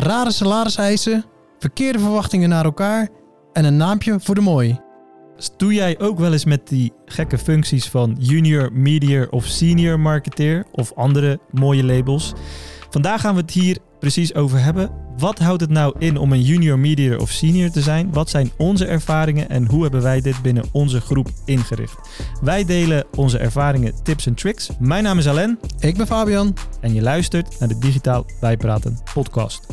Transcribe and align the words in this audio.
rare 0.00 0.32
salariseisen, 0.32 1.24
verkeerde 1.58 1.98
verwachtingen 1.98 2.48
naar 2.48 2.64
elkaar 2.64 3.08
en 3.52 3.64
een 3.64 3.76
naampje 3.76 4.20
voor 4.20 4.34
de 4.34 4.40
mooi. 4.40 4.80
Doe 5.56 5.74
jij 5.74 5.98
ook 5.98 6.18
wel 6.18 6.32
eens 6.32 6.44
met 6.44 6.68
die 6.68 6.92
gekke 7.04 7.38
functies 7.38 7.88
van 7.88 8.16
junior, 8.18 8.72
medior 8.72 9.30
of 9.30 9.44
senior 9.44 10.00
marketeer 10.00 10.64
of 10.72 10.92
andere 10.94 11.38
mooie 11.50 11.84
labels? 11.84 12.32
Vandaag 12.90 13.20
gaan 13.20 13.34
we 13.34 13.40
het 13.40 13.50
hier 13.50 13.78
precies 13.98 14.34
over 14.34 14.62
hebben. 14.62 14.90
Wat 15.18 15.38
houdt 15.38 15.60
het 15.60 15.70
nou 15.70 15.94
in 15.98 16.16
om 16.16 16.32
een 16.32 16.42
junior, 16.42 16.78
medior 16.78 17.20
of 17.20 17.30
senior 17.30 17.70
te 17.70 17.80
zijn? 17.80 18.12
Wat 18.12 18.30
zijn 18.30 18.50
onze 18.56 18.86
ervaringen 18.86 19.48
en 19.48 19.66
hoe 19.66 19.82
hebben 19.82 20.02
wij 20.02 20.20
dit 20.20 20.42
binnen 20.42 20.64
onze 20.72 21.00
groep 21.00 21.28
ingericht? 21.44 22.08
Wij 22.42 22.64
delen 22.64 23.04
onze 23.14 23.38
ervaringen, 23.38 23.94
tips 24.02 24.26
en 24.26 24.34
tricks. 24.34 24.70
Mijn 24.78 25.02
naam 25.02 25.18
is 25.18 25.28
Alain 25.28 25.58
Ik 25.78 25.96
ben 25.96 26.06
Fabian. 26.06 26.54
en 26.80 26.94
je 26.94 27.02
luistert 27.02 27.58
naar 27.58 27.68
de 27.68 27.78
Digitaal 27.78 28.26
Bijpraten 28.40 28.98
podcast. 29.14 29.66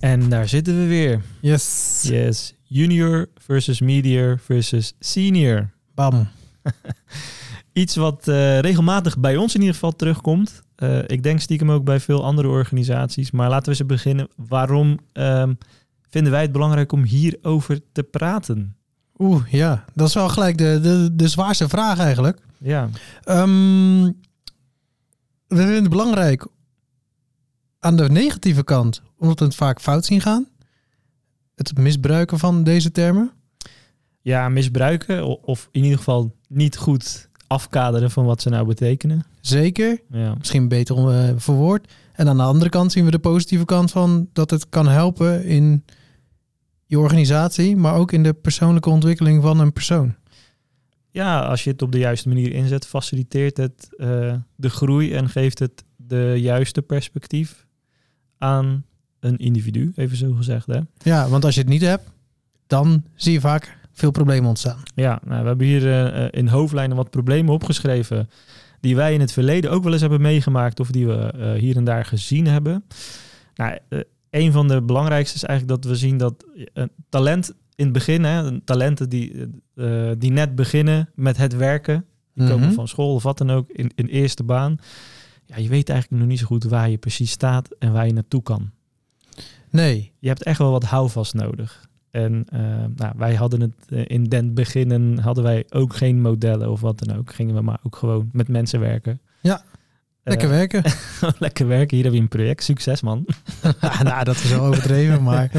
En 0.00 0.28
daar 0.28 0.48
zitten 0.48 0.78
we 0.78 0.86
weer. 0.86 1.20
Yes. 1.40 2.00
Yes, 2.02 2.54
junior 2.62 3.28
versus 3.34 3.80
medior 3.80 4.38
versus 4.38 4.92
senior. 4.98 5.70
Bam. 5.94 6.28
Iets 7.72 7.96
wat 7.96 8.28
eh, 8.28 8.58
regelmatig 8.58 9.18
bij 9.18 9.36
ons 9.36 9.54
in 9.54 9.60
ieder 9.60 9.74
geval 9.74 9.92
terugkomt. 9.96 10.62
Eh, 10.76 10.98
ik 11.06 11.22
denk 11.22 11.40
stiekem 11.40 11.70
ook 11.70 11.84
bij 11.84 12.00
veel 12.00 12.24
andere 12.24 12.48
organisaties. 12.48 13.30
Maar 13.30 13.48
laten 13.48 13.72
we 13.72 13.78
eens 13.78 13.86
beginnen. 13.86 14.28
Waarom 14.36 14.98
ehm, 15.12 15.54
vinden 16.08 16.32
wij 16.32 16.42
het 16.42 16.52
belangrijk 16.52 16.92
om 16.92 17.02
hierover 17.02 17.80
te 17.92 18.02
praten? 18.02 18.76
Oeh, 19.18 19.42
ja. 19.50 19.84
Dat 19.94 20.08
is 20.08 20.14
wel 20.14 20.28
gelijk 20.28 20.58
de, 20.58 20.78
de, 20.82 21.10
de 21.12 21.28
zwaarste 21.28 21.68
vraag 21.68 21.98
eigenlijk. 21.98 22.38
Ja, 22.58 22.88
Ehm, 23.24 24.10
we 25.50 25.56
vinden 25.56 25.74
het 25.74 25.90
belangrijk 25.90 26.46
aan 27.78 27.96
de 27.96 28.08
negatieve 28.08 28.64
kant, 28.64 29.02
omdat 29.18 29.38
we 29.38 29.44
het 29.44 29.54
vaak 29.54 29.80
fout 29.80 30.04
zien 30.04 30.20
gaan. 30.20 30.48
Het 31.54 31.78
misbruiken 31.78 32.38
van 32.38 32.64
deze 32.64 32.90
termen. 32.90 33.30
ja 34.20 34.48
misbruiken 34.48 35.42
of 35.42 35.68
in 35.70 35.82
ieder 35.82 35.98
geval 35.98 36.34
niet 36.48 36.76
goed 36.76 37.28
afkaderen 37.46 38.10
van 38.10 38.24
wat 38.24 38.42
ze 38.42 38.48
nou 38.48 38.66
betekenen. 38.66 39.24
Zeker. 39.40 40.00
Ja, 40.10 40.34
Misschien 40.38 40.68
beter 40.68 40.96
eh, 40.96 41.32
verwoord. 41.36 41.92
En 42.12 42.28
aan 42.28 42.36
de 42.36 42.42
andere 42.42 42.70
kant 42.70 42.92
zien 42.92 43.04
we 43.04 43.10
de 43.10 43.18
positieve 43.18 43.64
kant 43.64 43.90
van 43.90 44.28
dat 44.32 44.50
het 44.50 44.68
kan 44.68 44.88
helpen 44.88 45.44
in 45.44 45.84
je 46.86 46.98
organisatie, 46.98 47.76
maar 47.76 47.94
ook 47.94 48.12
in 48.12 48.22
de 48.22 48.32
persoonlijke 48.32 48.90
ontwikkeling 48.90 49.42
van 49.42 49.60
een 49.60 49.72
persoon. 49.72 50.14
Ja 51.10 51.40
als 51.40 51.64
je 51.64 51.70
het 51.70 51.82
op 51.82 51.92
de 51.92 51.98
juiste 51.98 52.28
manier 52.28 52.52
inzet, 52.52 52.86
faciliteert 52.86 53.56
het 53.56 53.88
eh, 53.96 54.34
de 54.56 54.70
groei 54.70 55.14
en 55.14 55.28
geeft 55.28 55.58
het 55.58 55.84
de 55.96 56.34
juiste 56.36 56.82
perspectief 56.82 57.66
aan 58.38 58.84
een 59.20 59.36
individu, 59.36 59.92
even 59.96 60.16
zo 60.16 60.32
gezegd. 60.32 60.66
Hè? 60.66 60.80
Ja, 60.98 61.28
want 61.28 61.44
als 61.44 61.54
je 61.54 61.60
het 61.60 61.68
niet 61.68 61.80
hebt, 61.80 62.10
dan 62.66 63.04
zie 63.14 63.32
je 63.32 63.40
vaak 63.40 63.78
veel 63.92 64.10
problemen 64.10 64.48
ontstaan. 64.48 64.82
Ja, 64.94 65.20
nou, 65.24 65.42
we 65.42 65.48
hebben 65.48 65.66
hier 65.66 66.12
eh, 66.12 66.26
in 66.30 66.48
hoofdlijnen 66.48 66.96
wat 66.96 67.10
problemen 67.10 67.54
opgeschreven 67.54 68.30
die 68.80 68.96
wij 68.96 69.14
in 69.14 69.20
het 69.20 69.32
verleden 69.32 69.70
ook 69.70 69.82
wel 69.82 69.92
eens 69.92 70.00
hebben 70.00 70.20
meegemaakt 70.20 70.80
of 70.80 70.90
die 70.90 71.06
we 71.06 71.14
eh, 71.14 71.52
hier 71.52 71.76
en 71.76 71.84
daar 71.84 72.04
gezien 72.04 72.46
hebben. 72.46 72.84
Nou, 73.54 73.78
een 74.30 74.52
van 74.52 74.68
de 74.68 74.82
belangrijkste 74.82 75.36
is 75.36 75.44
eigenlijk 75.44 75.82
dat 75.82 75.90
we 75.90 75.96
zien 75.96 76.16
dat 76.16 76.44
een 76.72 76.90
talent 77.08 77.52
in 77.80 77.84
het 77.84 77.94
begin, 77.94 78.24
hè, 78.24 78.60
talenten 78.60 79.08
die, 79.08 79.46
eh, 79.74 80.10
die 80.18 80.30
net 80.32 80.54
beginnen 80.54 81.08
met 81.14 81.36
het 81.36 81.56
werken, 81.56 82.04
die 82.34 82.48
komen 82.48 82.66
Mhm. 82.66 82.74
van 82.74 82.88
school 82.88 83.14
of 83.14 83.22
wat 83.22 83.38
dan 83.38 83.50
ook, 83.50 83.70
in, 83.70 83.90
in 83.94 84.06
eerste 84.06 84.42
baan. 84.42 84.76
Ja, 85.46 85.56
je 85.56 85.68
weet 85.68 85.88
eigenlijk 85.88 86.20
nog 86.22 86.30
niet 86.30 86.38
zo 86.38 86.46
goed 86.46 86.64
waar 86.64 86.90
je 86.90 86.98
precies 86.98 87.30
staat 87.30 87.68
en 87.78 87.92
waar 87.92 88.06
je 88.06 88.12
naartoe 88.12 88.42
kan 88.42 88.70
Nee, 89.70 90.12
je 90.18 90.28
hebt 90.28 90.42
echt 90.42 90.58
wel 90.58 90.70
wat 90.70 90.84
houvast 90.84 91.34
nodig. 91.34 91.88
En 92.10 92.44
eh, 92.48 92.60
nou, 92.96 93.12
wij 93.16 93.34
hadden 93.34 93.60
het 93.60 93.72
eh, 93.88 94.02
in 94.06 94.24
den 94.24 94.54
beginnen 94.54 95.18
hadden 95.18 95.44
wij 95.44 95.64
ook 95.70 95.94
geen 95.96 96.20
modellen 96.20 96.70
of 96.70 96.80
wat 96.80 96.98
dan 96.98 97.16
ook. 97.16 97.32
Gingen 97.34 97.54
we 97.54 97.60
maar 97.60 97.80
ook 97.82 97.96
gewoon 97.96 98.28
met 98.32 98.48
mensen 98.48 98.80
werken. 98.80 99.20
Ja, 99.40 99.62
Eh, 99.62 99.69
lekker 100.24 100.48
werken. 100.48 100.82
lekker 101.38 101.66
werken. 101.66 101.96
Hier 101.96 102.04
hebben 102.04 102.12
we 102.12 102.26
een 102.30 102.38
project. 102.38 102.64
Succes 102.64 103.00
man. 103.00 103.26
nou, 104.02 104.24
dat 104.24 104.34
is 104.34 104.50
wel 104.50 104.64
overdreven, 104.64 105.22
maar 105.22 105.50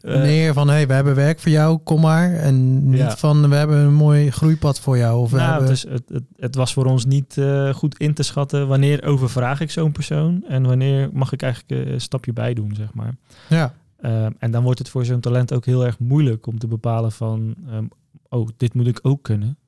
Eh, 0.00 0.20
meer 0.20 0.52
van 0.52 0.68
hey, 0.68 0.86
we 0.86 0.92
hebben 0.92 1.14
werk 1.14 1.40
voor 1.40 1.50
jou, 1.50 1.78
kom 1.78 2.00
maar. 2.00 2.34
En 2.34 2.88
niet 2.90 2.98
Ja. 2.98 3.16
van 3.16 3.48
we 3.48 3.54
hebben 3.54 3.78
een 3.78 3.94
mooi 3.94 4.30
groeipad 4.30 4.80
voor 4.80 4.96
jou. 4.98 5.20
Of 5.20 5.30
we 5.30 5.36
nou, 5.36 5.50
hebben... 5.50 5.68
het, 5.68 5.76
is, 5.76 5.90
het, 5.90 6.02
het, 6.08 6.22
het 6.36 6.54
was 6.54 6.72
voor 6.72 6.84
ons 6.84 7.04
niet 7.04 7.38
eh, 7.38 7.74
goed 7.74 7.98
in 7.98 8.14
te 8.14 8.22
schatten 8.22 8.68
wanneer 8.68 9.04
overvraag 9.04 9.60
ik 9.60 9.70
zo'n 9.70 9.92
persoon 9.92 10.44
en 10.48 10.62
wanneer 10.62 11.08
mag 11.12 11.32
ik 11.32 11.42
eigenlijk 11.42 11.86
eh, 11.86 11.92
een 11.92 12.00
stapje 12.00 12.32
bij 12.32 12.54
doen, 12.54 12.74
zeg 12.74 12.94
maar. 12.94 13.14
Ja, 13.48 13.74
Ehm, 14.00 14.30
en 14.38 14.50
dan 14.50 14.62
wordt 14.62 14.78
het 14.78 14.88
voor 14.88 15.04
zo'n 15.04 15.20
talent 15.20 15.52
ook 15.52 15.64
heel 15.64 15.86
erg 15.86 15.98
moeilijk 15.98 16.46
om 16.46 16.58
te 16.58 16.66
bepalen 16.66 17.12
van, 17.12 17.54
ehm, 17.68 17.84
oh, 18.28 18.48
dit 18.56 18.74
moet 18.74 18.86
ik 18.86 18.98
ook 19.02 19.22
kunnen. 19.22 19.58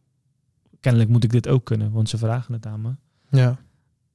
Kennelijk 0.81 1.11
moet 1.11 1.25
ik 1.25 1.31
dit 1.31 1.49
ook 1.49 1.65
kunnen, 1.65 1.93
want 1.93 2.09
ze 2.09 2.19
vragen 2.19 2.53
het 2.53 2.67
aan 2.67 2.81
me. 2.81 2.91
ja, 3.39 3.57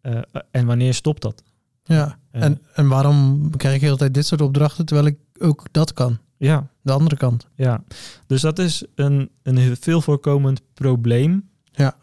Eh, 0.07 0.41
en 0.51 0.66
wanneer 0.66 0.94
stopt 0.94 1.22
dat? 1.22 1.44
ja. 1.84 2.18
Eh, 2.31 2.44
En, 2.44 2.62
en 2.73 2.88
waarom 2.88 3.50
krijg 3.57 3.73
ik 3.73 3.79
de 3.79 3.85
hele 3.85 3.97
tijd 3.97 4.13
dit 4.13 4.25
soort 4.25 4.41
opdrachten, 4.41 4.85
terwijl 4.85 5.07
ik 5.07 5.18
ook 5.40 5.68
dat 5.72 5.94
kan? 5.94 6.18
Ja, 6.38 6.68
De 6.81 6.91
andere 6.91 7.18
kant. 7.18 7.47
ja. 7.56 7.84
Dus 8.28 8.41
dat 8.41 8.59
is 8.59 8.84
een, 8.95 9.29
een 9.44 9.78
veel 9.78 10.01
voorkomend 10.01 10.62
probleem. 10.73 11.50
Ja. 11.72 11.95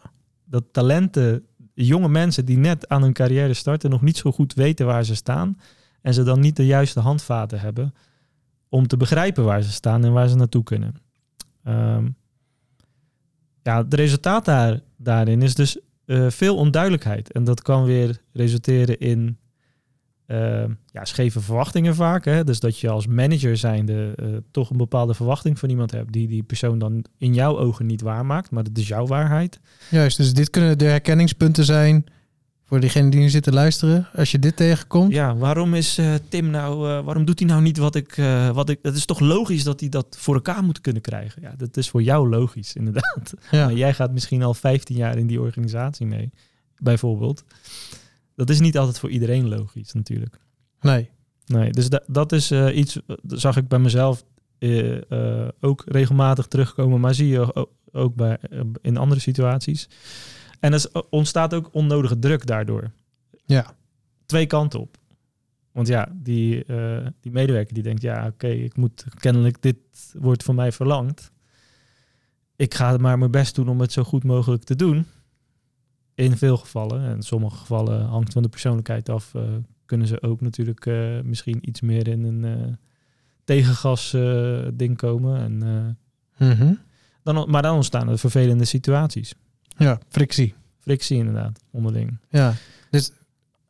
Dat 0.45 0.63
talenten, 0.71 1.43
jonge 1.73 2.09
mensen 2.09 2.45
die 2.45 2.57
net 2.57 2.87
aan 2.87 3.01
hun 3.01 3.13
carrière 3.13 3.53
starten, 3.53 3.89
nog 3.89 4.01
niet 4.01 4.17
zo 4.17 4.31
goed 4.31 4.53
weten 4.53 4.85
waar 4.85 5.03
ze 5.05 5.15
staan. 5.15 5.59
En 6.01 6.13
ze 6.13 6.23
dan 6.23 6.39
niet 6.39 6.55
de 6.55 6.65
juiste 6.65 6.99
handvaten 6.99 7.59
hebben 7.59 7.93
om 8.69 8.87
te 8.87 8.97
begrijpen 8.97 9.43
waar 9.43 9.61
ze 9.61 9.71
staan 9.71 10.03
en 10.05 10.11
waar 10.13 10.27
ze 10.27 10.35
naartoe 10.35 10.63
kunnen. 10.63 10.95
Ehm, 11.63 12.07
ja, 13.63 13.77
het 13.83 13.93
resultaat 13.93 14.45
daar, 14.45 14.79
daarin 14.97 15.41
is 15.41 15.55
dus 15.55 15.79
eh, 16.05 16.29
veel 16.29 16.55
onduidelijkheid. 16.55 17.31
En 17.31 17.43
dat 17.43 17.61
kan 17.61 17.85
weer 17.85 18.21
resulteren 18.31 18.99
in 18.99 19.37
eh, 20.25 20.63
ja, 20.85 21.05
scheve 21.05 21.41
verwachtingen 21.41 21.95
vaak. 21.95 22.25
Hè? 22.25 22.43
Dus 22.43 22.59
dat 22.59 22.79
je 22.79 22.89
als 22.89 23.07
manager 23.07 23.57
zijnde 23.57 24.13
eh, 24.15 24.27
toch 24.51 24.69
een 24.69 24.77
bepaalde 24.77 25.13
verwachting 25.13 25.59
van 25.59 25.69
iemand 25.69 25.91
hebt 25.91 26.11
die 26.11 26.27
die 26.27 26.43
persoon 26.43 26.79
dan 26.79 27.05
in 27.17 27.33
jouw 27.33 27.57
ogen 27.57 27.85
niet 27.85 28.01
waarmaakt, 28.01 28.51
maar 28.51 28.63
dat 28.63 28.77
is 28.77 28.87
jouw 28.87 29.05
waarheid. 29.05 29.59
Juist, 29.89 30.17
dus 30.17 30.33
dit 30.33 30.49
kunnen 30.49 30.77
de 30.77 30.85
herkenningspunten 30.85 31.65
zijn 31.65 32.05
voor 32.67 32.79
diegene 32.79 33.09
die 33.09 33.19
nu 33.19 33.29
zit 33.29 33.43
te 33.43 33.51
luisteren. 33.51 34.07
Als 34.15 34.31
je 34.31 34.39
dit 34.39 34.55
tegenkomt. 34.55 35.11
Ja, 35.11 35.35
waarom 35.35 35.73
is 35.73 35.97
eh, 35.97 36.13
Tim 36.29 36.49
nou, 36.49 36.89
eh, 36.89 37.03
waarom 37.05 37.25
doet 37.25 37.39
hij 37.39 37.47
nou 37.47 37.61
niet 37.61 37.77
wat 37.77 37.95
ik, 37.95 38.17
eh, 38.17 38.49
wat 38.49 38.69
ik, 38.69 38.79
het 38.81 38.95
is 38.95 39.05
toch 39.05 39.19
logisch 39.19 39.63
dat 39.63 39.79
hij 39.79 39.89
dat 39.89 40.15
voor 40.19 40.35
elkaar 40.35 40.63
moet 40.63 40.81
kunnen 40.81 41.01
krijgen. 41.01 41.41
Ja, 41.41 41.53
dat 41.57 41.77
is 41.77 41.89
voor 41.89 42.03
jou 42.03 42.29
logisch, 42.29 42.73
inderdaad. 42.81 43.33
Ja, 43.51 43.65
Maar 43.65 43.75
jij 43.75 43.93
gaat 43.93 44.11
misschien 44.11 44.43
al 44.43 44.53
15 44.53 44.95
jaar 44.95 45.17
in 45.17 45.27
die 45.27 45.41
organisatie 45.41 46.05
mee, 46.05 46.31
bijvoorbeeld. 46.77 47.43
Dat 48.35 48.49
is 48.49 48.59
niet 48.59 48.77
altijd 48.77 48.99
voor 48.99 49.09
iedereen 49.09 49.47
logisch, 49.47 49.93
natuurlijk. 49.93 50.39
nee. 50.81 51.09
Nee, 51.47 51.71
dus 51.71 51.89
da- 51.89 52.03
dat 52.07 52.31
is 52.31 52.51
iets, 52.51 52.99
dat 53.21 53.39
zag 53.39 53.57
ik 53.57 53.67
bij 53.67 53.79
mezelf 53.79 54.23
ook 55.61 55.83
regelmatig 55.87 56.47
terugkomen, 56.47 56.99
maar 56.99 57.13
zie 57.13 57.27
je 57.27 57.67
ook 57.91 58.15
bij, 58.15 58.37
in 58.81 58.97
andere 58.97 59.19
situaties. 59.19 59.87
En 60.59 60.69
er 60.71 60.77
is- 60.77 60.91
ontstaat 61.09 61.53
ook 61.53 61.69
onnodige 61.73 62.19
druk 62.19 62.45
daardoor. 62.45 62.91
Ja, 63.45 63.75
Twee 64.25 64.45
kanten 64.45 64.79
op. 64.79 64.97
Want 65.71 65.87
ja, 65.87 66.11
die, 66.13 66.65
eh, 66.65 67.07
die 67.19 67.31
medewerker 67.31 67.73
die 67.73 67.83
denkt, 67.83 68.01
ja 68.01 68.27
oké, 68.27 68.47
ik 68.47 68.77
moet 68.77 69.05
kennelijk, 69.19 69.61
dit 69.61 69.77
wordt 70.13 70.43
van 70.43 70.55
mij 70.55 70.71
verlangd. 70.71 71.31
Ik 72.55 72.73
ga 72.73 72.97
maar 72.97 73.17
mijn 73.19 73.31
best 73.31 73.55
doen 73.55 73.69
om 73.69 73.79
het 73.81 73.91
zo 73.91 74.03
goed 74.03 74.23
mogelijk 74.23 74.63
te 74.63 74.75
doen. 74.75 75.05
In 76.13 76.37
veel 76.37 76.57
gevallen, 76.57 77.01
en 77.05 77.15
in 77.15 77.21
sommige 77.21 77.57
gevallen 77.57 78.05
hangt 78.05 78.33
van 78.33 78.43
de 78.43 78.49
persoonlijkheid 78.49 79.09
af, 79.09 79.33
eh, 79.35 79.41
kunnen 79.85 80.07
ze 80.07 80.21
ook 80.21 80.41
natuurlijk 80.41 80.85
eh, 80.85 81.21
misschien 81.21 81.69
iets 81.69 81.81
meer 81.81 82.07
in 82.07 82.23
een 82.23 82.45
eh, 82.45 82.73
tegengas 83.43 84.13
eh, 84.13 84.67
ding 84.73 84.97
komen. 84.97 85.39
En, 85.39 85.63
eh, 86.37 86.47
Mhm. 86.49 86.73
dan, 87.23 87.49
maar 87.49 87.61
dan 87.61 87.75
ontstaan 87.75 88.09
er 88.09 88.17
vervelende 88.19 88.65
situaties. 88.65 89.35
Ja 89.77 89.99
frictie. 90.09 90.53
Frictie 90.79 91.17
inderdaad, 91.17 91.59
onderling. 91.71 92.17
Ja, 92.29 92.53
dus 92.89 93.11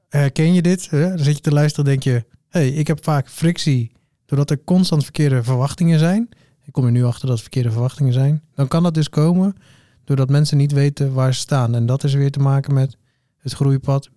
herken 0.10 0.54
je 0.54 0.62
dit? 0.62 0.90
Hè? 0.90 1.08
Dan 1.10 1.20
zit 1.26 1.36
je 1.36 1.42
te 1.42 1.52
luisteren 1.52 1.86
denk 1.86 2.04
je... 2.04 2.26
hey, 2.50 2.70
ik 2.70 2.88
heb 2.88 3.04
vaak 3.04 3.30
frictie 3.30 3.92
doordat 4.26 4.50
er 4.50 4.64
constant 4.64 5.04
verkeerde 5.04 5.44
verwachtingen 5.44 6.00
zijn. 6.00 6.30
Ik 6.64 6.72
kom 6.74 6.86
er 6.86 6.92
nu 6.92 7.04
achter 7.04 7.22
dat 7.22 7.32
het 7.32 7.42
verkeerde 7.42 7.72
verwachtingen 7.72 8.14
zijn. 8.14 8.44
Dan 8.56 8.68
kan 8.68 8.84
dat 8.84 8.94
dus 8.94 9.10
komen 9.10 9.56
doordat 10.04 10.30
mensen 10.30 10.58
niet 10.58 10.72
weten 10.72 11.14
waar 11.14 11.34
ze 11.34 11.40
staan. 11.40 11.76
En 11.76 11.86
dat 11.86 12.04
is 12.04 12.14
weer 12.14 12.32
te 12.32 12.40
maken 12.40 12.74
met 12.74 12.98
het 13.38 13.54
groeipad 13.54 14.10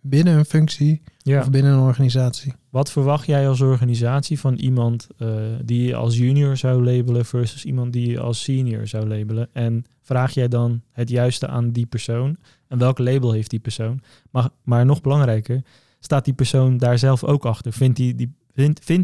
binnen 0.00 0.36
een 0.38 0.44
functie 0.44 1.02
Ja. 1.18 1.40
of 1.40 1.50
binnen 1.50 1.72
een 1.72 1.78
organisatie. 1.78 2.54
Wat 2.72 2.92
verwacht 2.92 3.26
jij 3.26 3.48
als 3.48 3.60
organisatie 3.60 4.40
van 4.40 4.54
iemand 4.54 5.08
eh, 5.18 5.28
die 5.64 5.86
je 5.86 5.94
als 5.94 6.16
junior 6.16 6.56
zou 6.56 6.84
labelen 6.84 7.24
versus 7.24 7.64
iemand 7.64 7.92
die 7.92 8.10
je 8.10 8.20
als 8.20 8.42
senior 8.42 8.86
zou 8.86 9.06
labelen? 9.06 9.48
En 9.52 9.84
vraag 10.00 10.34
jij 10.34 10.48
dan 10.48 10.82
het 10.92 11.08
juiste 11.08 11.46
aan 11.46 11.70
die 11.70 11.86
persoon? 11.86 12.36
En 12.68 12.78
welk 12.78 12.98
label 12.98 13.32
heeft 13.32 13.50
die 13.50 13.60
persoon? 13.60 14.00
Maar, 14.30 14.48
maar 14.62 14.86
nog 14.86 15.00
belangrijker, 15.00 15.62
staat 16.00 16.24
die 16.24 16.34
persoon 16.34 16.76
daar 16.76 16.98
zelf 16.98 17.24
ook 17.24 17.44
achter? 17.44 17.72
Vindt 17.72 17.96
die, 17.96 18.14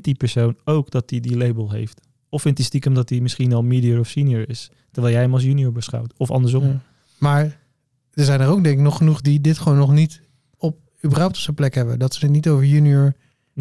die, 0.00 0.14
persoon 0.14 0.56
ook 0.64 0.90
dat 0.90 1.10
hij 1.10 1.20
die, 1.20 1.30
die 1.30 1.38
label 1.38 1.70
heeft? 1.70 2.00
Of 2.28 2.42
vindt 2.42 2.58
hij 2.58 2.66
stiekem 2.66 2.94
dat 2.94 3.08
hij 3.08 3.20
misschien 3.20 3.52
al 3.52 3.62
medior 3.62 3.98
of 3.98 4.08
senior 4.08 4.48
is, 4.48 4.70
terwijl 4.90 5.14
jij 5.14 5.22
hem 5.22 5.32
als 5.32 5.42
junior 5.42 5.72
beschouwt? 5.72 6.14
Of 6.16 6.30
andersom? 6.30 6.80
Maar 7.18 7.58
er 8.12 8.24
zijn 8.24 8.40
er 8.40 8.48
ook 8.48 8.62
denk 8.62 8.78
ik 8.78 8.84
nog 8.84 8.96
genoeg 8.96 9.20
die 9.20 9.40
dit 9.40 9.58
gewoon 9.58 9.78
nog 9.78 9.92
niet 9.92 10.22
op 10.56 10.78
überhaupt 11.04 11.36
op 11.36 11.42
zijn 11.42 11.56
plek 11.56 11.74
hebben. 11.74 11.98
Dat 11.98 12.14
ze 12.14 12.24
het 12.24 12.34
niet 12.34 12.48
over 12.48 12.64
junior, 12.64 13.14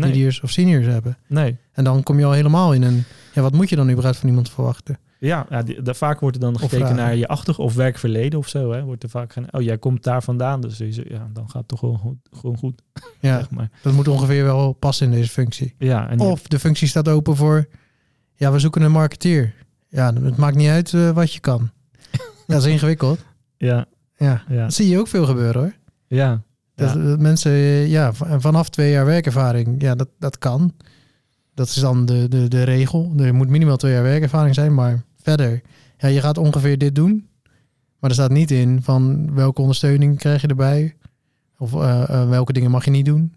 Nee, 0.06 0.40
of 0.44 0.50
seniors 0.52 0.86
hebben. 0.86 1.18
nee. 1.28 1.58
En 1.72 1.84
dan 1.84 2.04
kom 2.04 2.20
je 2.20 2.26
al 2.26 2.32
helemaal 2.32 2.74
in 2.74 2.84
een... 2.84 3.04
Ja, 3.34 3.42
wat 3.42 3.54
moet 3.54 3.70
je 3.70 3.76
dan 3.76 3.90
überhaupt 3.90 4.18
van 4.18 4.30
iemand 4.30 4.50
verwachten? 4.50 4.98
Ja, 5.20 5.46
ja 5.50 5.64
die, 5.64 5.82
daar, 5.82 5.96
vaak 5.96 6.20
wordt 6.20 6.36
er 6.36 6.42
dan 6.42 6.54
gekeken 6.60 6.78
vragen. 6.78 6.96
naar 6.96 7.16
je 7.16 7.28
achter- 7.28 7.58
of 7.58 7.76
werkverleden 7.76 8.40
of 8.40 8.48
zo. 8.48 8.72
Hè. 8.72 8.84
Wordt 8.84 9.04
er 9.04 9.10
vaak 9.10 9.34
gaan, 9.34 9.46
oh, 9.54 9.62
jij 9.62 9.78
komt 9.78 10.04
daar 10.04 10.24
vandaan, 10.24 10.62
dus 10.62 10.78
je- 10.78 11.06
ja, 11.10 11.30
dan 11.34 11.44
gaat 11.50 11.54
het 11.60 11.68
toch 11.68 11.80
gewoon 11.80 11.98
goed. 11.98 12.18
Gewoon 12.32 12.58
goed 12.58 12.82
Ja, 13.20 13.38
zeg 13.38 13.50
maar. 13.50 13.70
dat 13.82 13.94
moet 13.94 14.08
ongeveer 14.08 14.44
wel 14.44 14.74
passen 14.74 15.06
in 15.06 15.12
deze 15.14 15.30
functie. 15.30 15.74
Ja, 15.78 16.10
en 16.10 16.20
Of 16.20 16.42
de 16.48 16.60
functie 16.60 16.88
staat 16.88 17.08
open 17.08 17.36
voor... 17.36 17.68
Ja, 18.36 18.52
we 18.52 18.60
zoeken 18.60 18.82
een 18.82 18.92
marketeer. 18.92 19.54
Ja, 19.90 20.14
het 20.14 20.38
maakt 20.38 20.56
niet 20.56 20.70
uit 20.70 20.94
eh, 20.94 21.10
wat 21.12 21.34
je 21.34 21.40
kan. 21.40 21.70
Ja, 22.12 22.20
dat 22.48 22.66
is 22.66 22.72
ingewikkeld. 22.72 23.26
ja, 23.58 23.86
Ja, 24.18 24.44
ja, 24.50 24.64
dat 24.64 24.74
zie 24.74 24.90
je 24.90 25.00
ook 25.00 25.08
veel 25.08 25.26
gebeuren 25.26 25.62
hoor. 25.62 25.74
ja, 26.08 26.42
Dat, 26.78 26.94
ja. 26.94 27.04
dat 27.04 27.20
mensen, 27.20 27.52
ja, 27.90 28.14
vanaf 28.14 28.70
twee 28.70 28.92
jaar 28.92 29.06
werkervaring, 29.06 29.82
ja, 29.82 29.96
dat, 29.96 30.08
dat 30.20 30.38
kan. 30.38 30.74
Dat 31.54 31.68
is 31.68 31.76
dan 31.76 32.06
de, 32.06 32.28
de, 32.28 32.48
de 32.48 32.64
regel. 32.64 33.14
Er 33.18 33.36
moet 33.36 33.50
minimaal 33.50 33.78
twee 33.78 33.94
jaar 33.94 34.04
werkervaring 34.04 34.56
zijn, 34.56 34.74
maar 34.74 35.04
verder, 35.22 35.62
ja, 35.98 36.08
je 36.08 36.22
gaat 36.22 36.38
ongeveer 36.38 36.78
dit 36.78 36.96
doen. 36.96 37.28
Maar 38.00 38.10
er 38.10 38.16
staat 38.16 38.32
niet 38.32 38.52
in 38.52 38.82
van 38.82 39.34
welke 39.34 39.62
ondersteuning 39.62 40.18
krijg 40.18 40.42
je 40.42 40.48
erbij. 40.48 40.96
Of 41.58 41.74
eh, 41.74 42.10
eh, 42.10 42.30
welke 42.30 42.54
dingen 42.54 42.72
mag 42.72 42.86
je 42.86 42.92
niet 42.92 43.06
doen. 43.06 43.34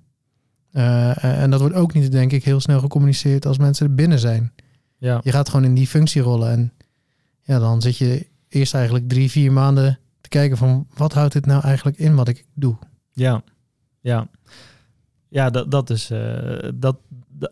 Eh, 0.72 1.25
en 1.25 1.50
dat 1.50 1.60
wordt 1.60 1.75
ook 1.75 1.94
niet, 1.94 2.12
denk 2.12 2.32
ik, 2.32 2.44
heel 2.44 2.60
snel 2.60 2.81
gecommuniceerd 2.81 3.46
als 3.46 3.58
mensen 3.58 3.87
er 3.87 3.94
binnen 3.94 4.19
zijn. 4.19 4.52
ja. 4.98 5.20
Je 5.22 5.32
gaat 5.32 5.48
gewoon 5.48 5.64
in 5.64 5.75
die 5.75 5.87
functie 5.87 6.22
rollen. 6.22 6.50
En 6.50 6.72
ja, 7.42 7.58
dan 7.58 7.82
zit 7.82 7.96
je 7.96 8.26
eerst 8.48 8.75
eigenlijk 8.75 9.08
drie, 9.08 9.31
vier 9.31 9.52
maanden 9.52 9.98
te 10.20 10.28
kijken 10.28 10.56
van 10.56 10.87
wat 10.94 11.12
houdt 11.12 11.32
dit 11.32 11.46
nou 11.46 11.62
eigenlijk 11.62 11.98
in 11.98 12.14
wat 12.14 12.28
ik 12.28 12.44
doe. 12.54 12.76
Ja, 13.12 13.43
ja. 14.01 14.29
Ja, 15.29 15.51
dat, 15.51 15.71
dat 15.71 15.91
is... 15.91 16.11
eh, 16.11 16.69
dat, 16.75 16.97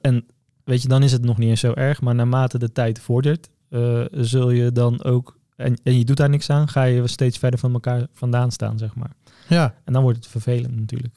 en 0.01 0.27
weet 0.65 0.83
je, 0.83 0.89
dan 0.89 1.03
is 1.03 1.13
het 1.13 1.25
nog 1.25 1.39
niet 1.39 1.49
eens 1.49 1.61
zo 1.61 1.73
erg. 1.73 2.01
Maar 2.01 2.15
naarmate 2.15 2.59
de 2.59 2.73
tijd 2.73 2.99
vordert, 3.01 3.49
eh, 3.69 4.05
zul 4.11 4.51
je 4.51 4.73
dan 4.73 5.05
ook... 5.05 5.37
En, 5.57 5.77
en 5.83 5.99
je 5.99 6.05
doet 6.05 6.17
daar 6.17 6.29
niks 6.29 6.51
aan, 6.51 6.69
ga 6.69 6.83
je 6.83 7.07
steeds 7.07 7.39
verder 7.39 7.59
van 7.61 7.73
elkaar 7.73 8.07
vandaan 8.13 8.51
staan, 8.51 8.79
zeg 8.79 8.95
maar. 8.95 9.11
Ja, 9.49 9.75
En 9.85 9.93
dan 9.93 10.03
wordt 10.03 10.19
het 10.19 10.27
vervelend 10.29 10.77
natuurlijk. 10.77 11.17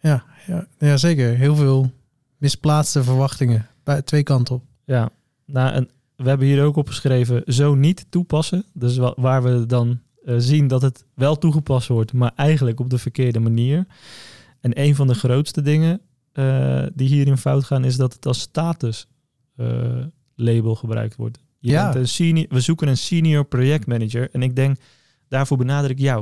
Ja, 0.00 0.24
ja, 0.46 0.66
ja, 0.78 0.96
zeker. 0.96 1.34
Heel 1.36 1.56
veel 1.56 1.90
misplaatste 2.36 3.02
verwachtingen. 3.04 3.66
Bij 3.82 4.02
twee 4.02 4.22
kanten 4.22 4.54
op. 4.54 4.64
Ja, 4.84 5.10
nou, 5.44 5.72
en 5.72 5.88
we 6.16 6.28
hebben 6.28 6.46
hier 6.46 6.64
ook 6.64 6.76
opgeschreven, 6.76 7.42
zo 7.46 7.74
niet 7.74 8.06
toepassen. 8.10 8.64
Dus 8.72 8.96
wa- 8.96 9.14
waar 9.16 9.42
we 9.42 9.66
dan 9.66 10.00
eh, 10.26 10.34
zien 10.38 10.66
dat 10.66 10.82
het 10.82 11.04
wel 11.14 11.38
toegepast 11.38 11.88
wordt, 11.88 12.12
maar 12.12 12.32
eigenlijk 12.36 12.80
op 12.80 12.90
de 12.90 12.98
verkeerde 12.98 13.40
manier. 13.40 13.86
En 14.60 14.80
een 14.80 14.94
van 14.94 15.06
de 15.06 15.14
grootste 15.14 15.62
dingen 15.62 16.00
eh, 16.32 16.86
die 16.94 17.08
hierin 17.08 17.36
fout 17.36 17.64
gaan, 17.64 17.84
is 17.84 17.96
dat 17.96 18.12
het 18.12 18.26
als 18.26 18.40
status 18.40 19.06
eh, 19.56 20.04
label 20.34 20.74
gebruikt 20.74 21.16
wordt. 21.16 21.38
Je 21.58 21.70
Ja. 21.70 21.84
bent 21.84 21.94
een 21.94 22.08
senior, 22.08 22.46
we 22.48 22.60
zoeken 22.60 22.88
een 22.88 22.96
senior 22.96 23.44
projectmanager. 23.44 24.28
En 24.32 24.42
ik 24.42 24.56
denk, 24.56 24.76
daarvoor 25.28 25.56
benader 25.56 25.90
ik 25.90 25.98
jou. 25.98 26.20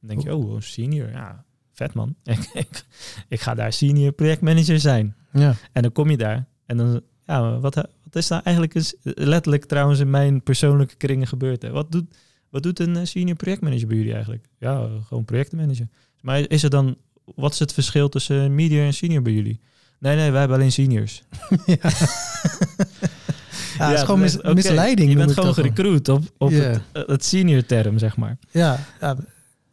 Dan 0.00 0.08
denk 0.08 0.22
je, 0.22 0.36
oh, 0.36 0.54
een 0.54 0.62
senior, 0.62 1.10
ja, 1.10 1.44
vet 1.72 1.94
man. 1.94 2.14
ik, 3.28 3.40
ga 3.40 3.54
daar 3.54 3.72
senior 3.72 4.12
projectmanager 4.12 4.80
zijn. 4.80 5.16
Ja, 5.32 5.54
En 5.72 5.82
dan 5.82 5.92
kom 5.92 6.10
je 6.10 6.16
daar 6.16 6.46
en 6.66 6.76
dan, 6.76 7.00
ja, 7.26 7.58
wat, 7.58 7.74
wat 7.74 8.16
is 8.16 8.28
daar 8.28 8.42
eigenlijk 8.42 8.92
letterlijk 9.02 9.64
trouwens 9.64 10.00
in 10.00 10.10
mijn 10.10 10.42
persoonlijke 10.42 10.94
kringen 10.96 11.26
gebeurd? 11.26 11.62
Hè? 11.62 11.70
Wat, 11.70 11.92
doet, 11.92 12.14
wat 12.52 12.62
doet 12.62 12.80
een 12.80 12.96
eh, 12.96 13.04
senior 13.04 13.36
projectmanager 13.36 13.86
bij 13.86 13.96
jullie 13.96 14.12
eigenlijk? 14.12 14.44
Ja, 14.58 14.88
gewoon 15.06 15.24
projectmanager. 15.24 15.88
Maar 16.20 16.50
is 16.50 16.62
er 16.62 16.70
dan, 16.70 16.96
wat 17.34 17.52
is 17.52 17.58
het 17.58 17.72
verschil 17.72 18.08
tussen 18.08 18.54
media 18.54 18.84
en 18.84 18.94
senior 18.94 19.22
bij 19.22 19.32
jullie? 19.32 19.60
Nee, 19.98 20.16
nee, 20.16 20.30
wij 20.30 20.38
hebben 20.38 20.56
alleen 20.58 20.72
seniors. 20.72 21.22
ja. 21.66 21.76
ja, 23.78 23.88
het 23.88 23.98
is 23.98 24.00
gewoon 24.00 24.20
mis, 24.20 24.42
misleiding. 24.42 25.10
Je 25.10 25.16
bent 25.16 25.32
gewoon 25.32 25.54
gerecruit 25.54 26.08
op, 26.08 26.22
op 26.38 26.50
het, 26.50 26.80
eh, 26.92 27.02
het 27.06 27.24
senior 27.24 27.66
term, 27.66 27.98
zeg 27.98 28.16
maar. 28.16 28.38
Ja, 28.50 28.78
ja, 29.00 29.16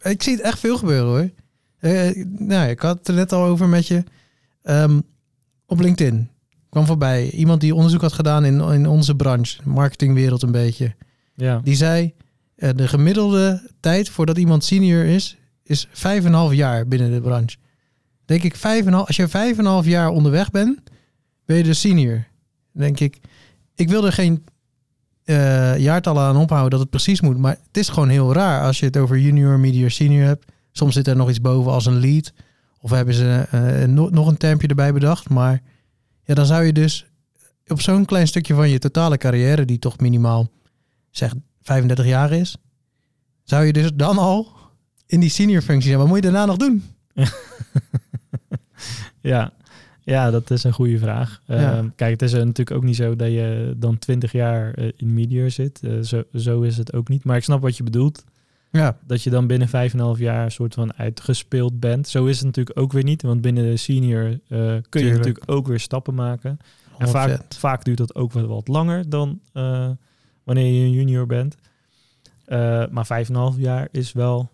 ik 0.02 0.24
zie 0.24 0.34
het 0.34 0.42
echt 0.42 0.60
veel 0.60 0.78
gebeuren 0.78 1.08
hoor. 1.08 1.30
Eh, 1.80 2.26
nou, 2.26 2.70
ik 2.70 2.80
had 2.80 2.98
het 2.98 3.08
er 3.08 3.14
net 3.14 3.32
al 3.32 3.44
over 3.44 3.68
met 3.68 3.88
je. 3.88 4.04
Ehm, 4.62 5.00
op 5.66 5.80
LinkedIn 5.80 6.30
kwam 6.70 6.86
voorbij 6.86 7.30
iemand 7.30 7.62
die 7.62 7.76
onderzoek 7.76 8.02
had 8.02 8.14
gedaan 8.14 8.46
in, 8.46 8.62
in 8.62 8.88
onze 8.88 9.16
branche, 9.16 9.62
marketingwereld 9.64 10.42
een 10.42 10.52
beetje. 10.52 10.96
Ja, 11.36 11.62
Die 11.64 11.76
zei, 11.76 12.14
de 12.60 12.88
gemiddelde 12.88 13.70
tijd 13.80 14.10
voordat 14.10 14.38
iemand 14.38 14.64
senior 14.64 15.04
is, 15.04 15.38
is 15.64 15.88
vijf 15.92 16.20
en 16.20 16.26
een 16.26 16.34
half 16.34 16.54
jaar 16.54 16.88
binnen 16.88 17.12
de 17.12 17.22
branche. 17.22 17.58
Denk 18.26 18.44
ik, 18.44 18.56
vijf 18.56 18.82
en 18.82 18.88
een 18.88 18.94
half, 18.94 19.08
als 19.08 19.16
je 19.16 19.28
vijf 19.28 19.58
en 19.58 19.66
een 19.66 19.72
half 19.72 19.86
jaar 19.86 20.10
onderweg 20.10 20.52
bent, 20.52 20.80
ben 21.46 21.58
je 21.58 21.64
de 21.64 21.74
senior. 21.74 22.28
Denk 22.72 23.00
ik, 23.00 23.20
ik 23.76 23.90
wil 23.90 24.06
er 24.06 24.14
geen 24.14 24.44
eh, 25.24 25.78
jaartallen 25.78 26.24
aan 26.24 26.38
ophouden 26.38 26.70
dat 26.70 26.80
het 26.80 26.90
precies 26.90 27.22
moet, 27.22 27.38
maar 27.38 27.58
het 27.68 27.78
is 27.78 27.90
gewoon 27.90 28.10
heel 28.10 28.34
raar 28.34 28.64
als 28.64 28.80
je 28.80 28.86
het 28.86 28.98
over 28.98 29.20
junior, 29.20 29.60
medior, 29.60 29.92
senior 29.92 30.26
hebt. 30.26 30.52
Soms 30.72 30.94
zit 30.94 31.08
er 31.08 31.16
nog 31.16 31.30
iets 31.30 31.42
boven 31.42 31.72
als 31.72 31.86
een 31.86 32.00
lead, 32.00 32.34
of 32.80 32.90
hebben 32.90 33.14
ze 33.14 33.48
eh, 33.52 33.88
no- 33.88 34.10
nog 34.10 34.28
een 34.28 34.38
termpje 34.38 34.68
erbij 34.68 34.94
bedacht, 34.94 35.30
maar 35.30 35.62
ja, 36.24 36.34
dan 36.34 36.46
zou 36.46 36.64
je 36.64 36.74
dus 36.74 37.06
op 37.68 37.82
zo'n 37.82 38.06
klein 38.06 38.28
stukje 38.28 38.54
van 38.54 38.70
je 38.70 38.80
totale 38.80 39.18
carrière, 39.18 39.66
die 39.66 39.80
toch 39.80 40.00
minimaal 40.00 40.50
zeg 41.10 41.34
35 41.62 42.06
jaar 42.06 42.32
is, 42.32 42.58
zou 43.44 43.66
je 43.66 43.74
dus 43.74 43.92
dan 43.94 44.18
al 44.18 44.58
in 45.10 45.20
die 45.20 45.30
senior 45.30 45.62
functie 45.62 45.88
zijn. 45.88 46.00
Wat 46.00 46.08
moet 46.08 46.16
je 46.16 46.32
daarna 46.32 46.46
nog 46.46 46.58
doen? 46.58 46.84
ja. 49.22 49.54
ja, 50.04 50.32
dat 50.32 50.52
is 50.52 50.64
een 50.64 50.74
goede 50.74 50.98
vraag. 50.98 51.42
Ja. 51.46 51.78
Ehm, 51.78 51.88
kijk, 51.96 52.12
het 52.12 52.22
is 52.22 52.34
eh, 52.34 52.40
natuurlijk 52.40 52.78
ook 52.78 52.84
niet 52.84 52.96
zo 52.96 53.16
dat 53.16 53.28
je 53.28 53.76
dan 53.78 53.98
20 53.98 54.32
jaar 54.32 54.74
eh, 54.74 54.92
in 54.96 55.14
media 55.14 55.50
zit. 55.50 55.84
Eh, 55.84 56.00
zo, 56.00 56.24
zo 56.34 56.62
is 56.62 56.78
het 56.78 56.94
ook 56.94 57.08
niet. 57.08 57.24
Maar 57.24 57.38
ik 57.38 57.44
snap 57.44 57.62
wat 57.62 57.78
je 57.78 57.84
bedoelt. 57.84 58.24
Ja, 58.72 58.98
dat 59.06 59.24
je 59.24 59.30
dan 59.30 59.48
binnen 59.48 59.68
5,5 59.68 60.20
jaar 60.20 60.44
een 60.44 60.52
soort 60.52 60.74
van 60.74 60.94
uitgespeeld 60.94 61.80
bent. 61.80 62.08
Zo 62.08 62.26
is 62.26 62.38
het 62.38 62.46
natuurlijk 62.46 62.80
ook 62.80 62.92
weer 62.92 63.04
niet, 63.04 63.22
want 63.22 63.42
binnen 63.42 63.64
de 63.64 63.78
senior 63.78 64.24
kun 64.48 64.58
je 64.58 64.84
Tuurlijk. 64.90 65.18
natuurlijk 65.18 65.52
ook 65.52 65.68
weer 65.68 65.80
stappen 65.80 66.16
maken. 66.16 66.60
En 66.98 67.08
100%. 67.08 67.10
vaak, 67.10 67.42
vaak 67.54 67.84
duurt 67.86 67.98
dat 67.98 68.16
ook 68.16 68.34
wel 68.34 68.48
wat 68.48 68.68
langer 68.68 69.10
dan 69.10 69.40
wanneer 70.50 70.74
je 70.74 70.86
een 70.86 70.92
junior 70.92 71.26
bent. 71.26 71.56
Eh, 72.46 72.84
maar 72.88 73.06
5,5 73.54 73.58
jaar 73.58 73.88
is 73.92 74.12
wel, 74.12 74.50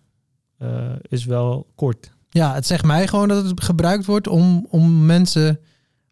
eh, 0.58 0.92
is 1.08 1.24
wel 1.24 1.66
kort. 1.74 2.10
Ja, 2.30 2.54
het 2.54 2.66
zegt 2.66 2.84
mij 2.84 3.06
gewoon 3.06 3.28
dat 3.28 3.44
het 3.44 3.62
gebruikt 3.62 4.04
wordt 4.04 4.28
om, 4.28 4.66
om 4.70 5.06
mensen 5.06 5.60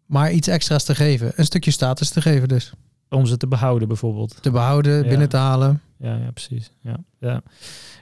maar 0.05 0.31
iets 0.31 0.47
extra's 0.47 0.83
te 0.83 0.95
geven. 0.95 1.31
Een 1.35 1.45
stukje 1.45 1.71
status 1.71 2.09
te 2.09 2.21
geven 2.21 2.47
dus. 2.47 2.73
Om 3.09 3.25
ze 3.25 3.37
te 3.37 3.47
behouden 3.47 3.87
bijvoorbeeld. 3.87 4.37
Te 4.41 4.51
behouden, 4.51 5.03
Ja. 5.03 5.09
binnen 5.09 5.29
te 5.29 5.37
halen. 5.37 5.81
Ja, 5.97 6.15
ja 6.15 6.31
precies. 6.31 6.71
Ja, 6.81 6.97
ja. 7.19 7.41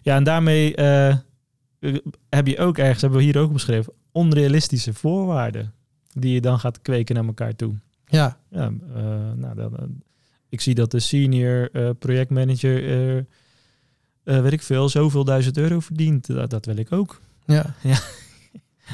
ja 0.01 0.15
en 0.15 0.23
daarmee 0.23 0.75
eh, 0.75 1.15
heb 2.29 2.47
je 2.47 2.57
ook 2.57 2.77
ergens, 2.77 3.01
hebben 3.01 3.19
we 3.19 3.25
hier 3.25 3.37
ook 3.39 3.53
beschreven, 3.53 3.93
onrealistische 4.11 4.93
voorwaarden 4.93 5.73
die 6.13 6.33
je 6.33 6.41
dan 6.41 6.59
gaat 6.59 6.81
kweken 6.81 7.15
naar 7.15 7.25
elkaar 7.25 7.55
toe. 7.55 7.73
Ja, 8.05 8.37
Ja, 8.49 8.69
nou, 9.35 9.55
dan, 9.55 10.01
ik 10.53 10.61
zie 10.61 10.75
dat 10.75 10.91
de 10.91 10.99
senior 10.99 11.71
eh, 11.71 11.89
projectmanager, 11.99 12.83
eh, 14.23 14.41
weet 14.41 14.51
ik 14.51 14.61
veel, 14.61 14.89
zoveel 14.89 15.23
duizend 15.23 15.57
euro 15.57 15.79
verdient. 15.79 16.27
Dat, 16.27 16.49
dat 16.49 16.65
wil 16.65 16.77
ik 16.77 16.91
ook. 16.91 17.21
ja, 17.45 17.75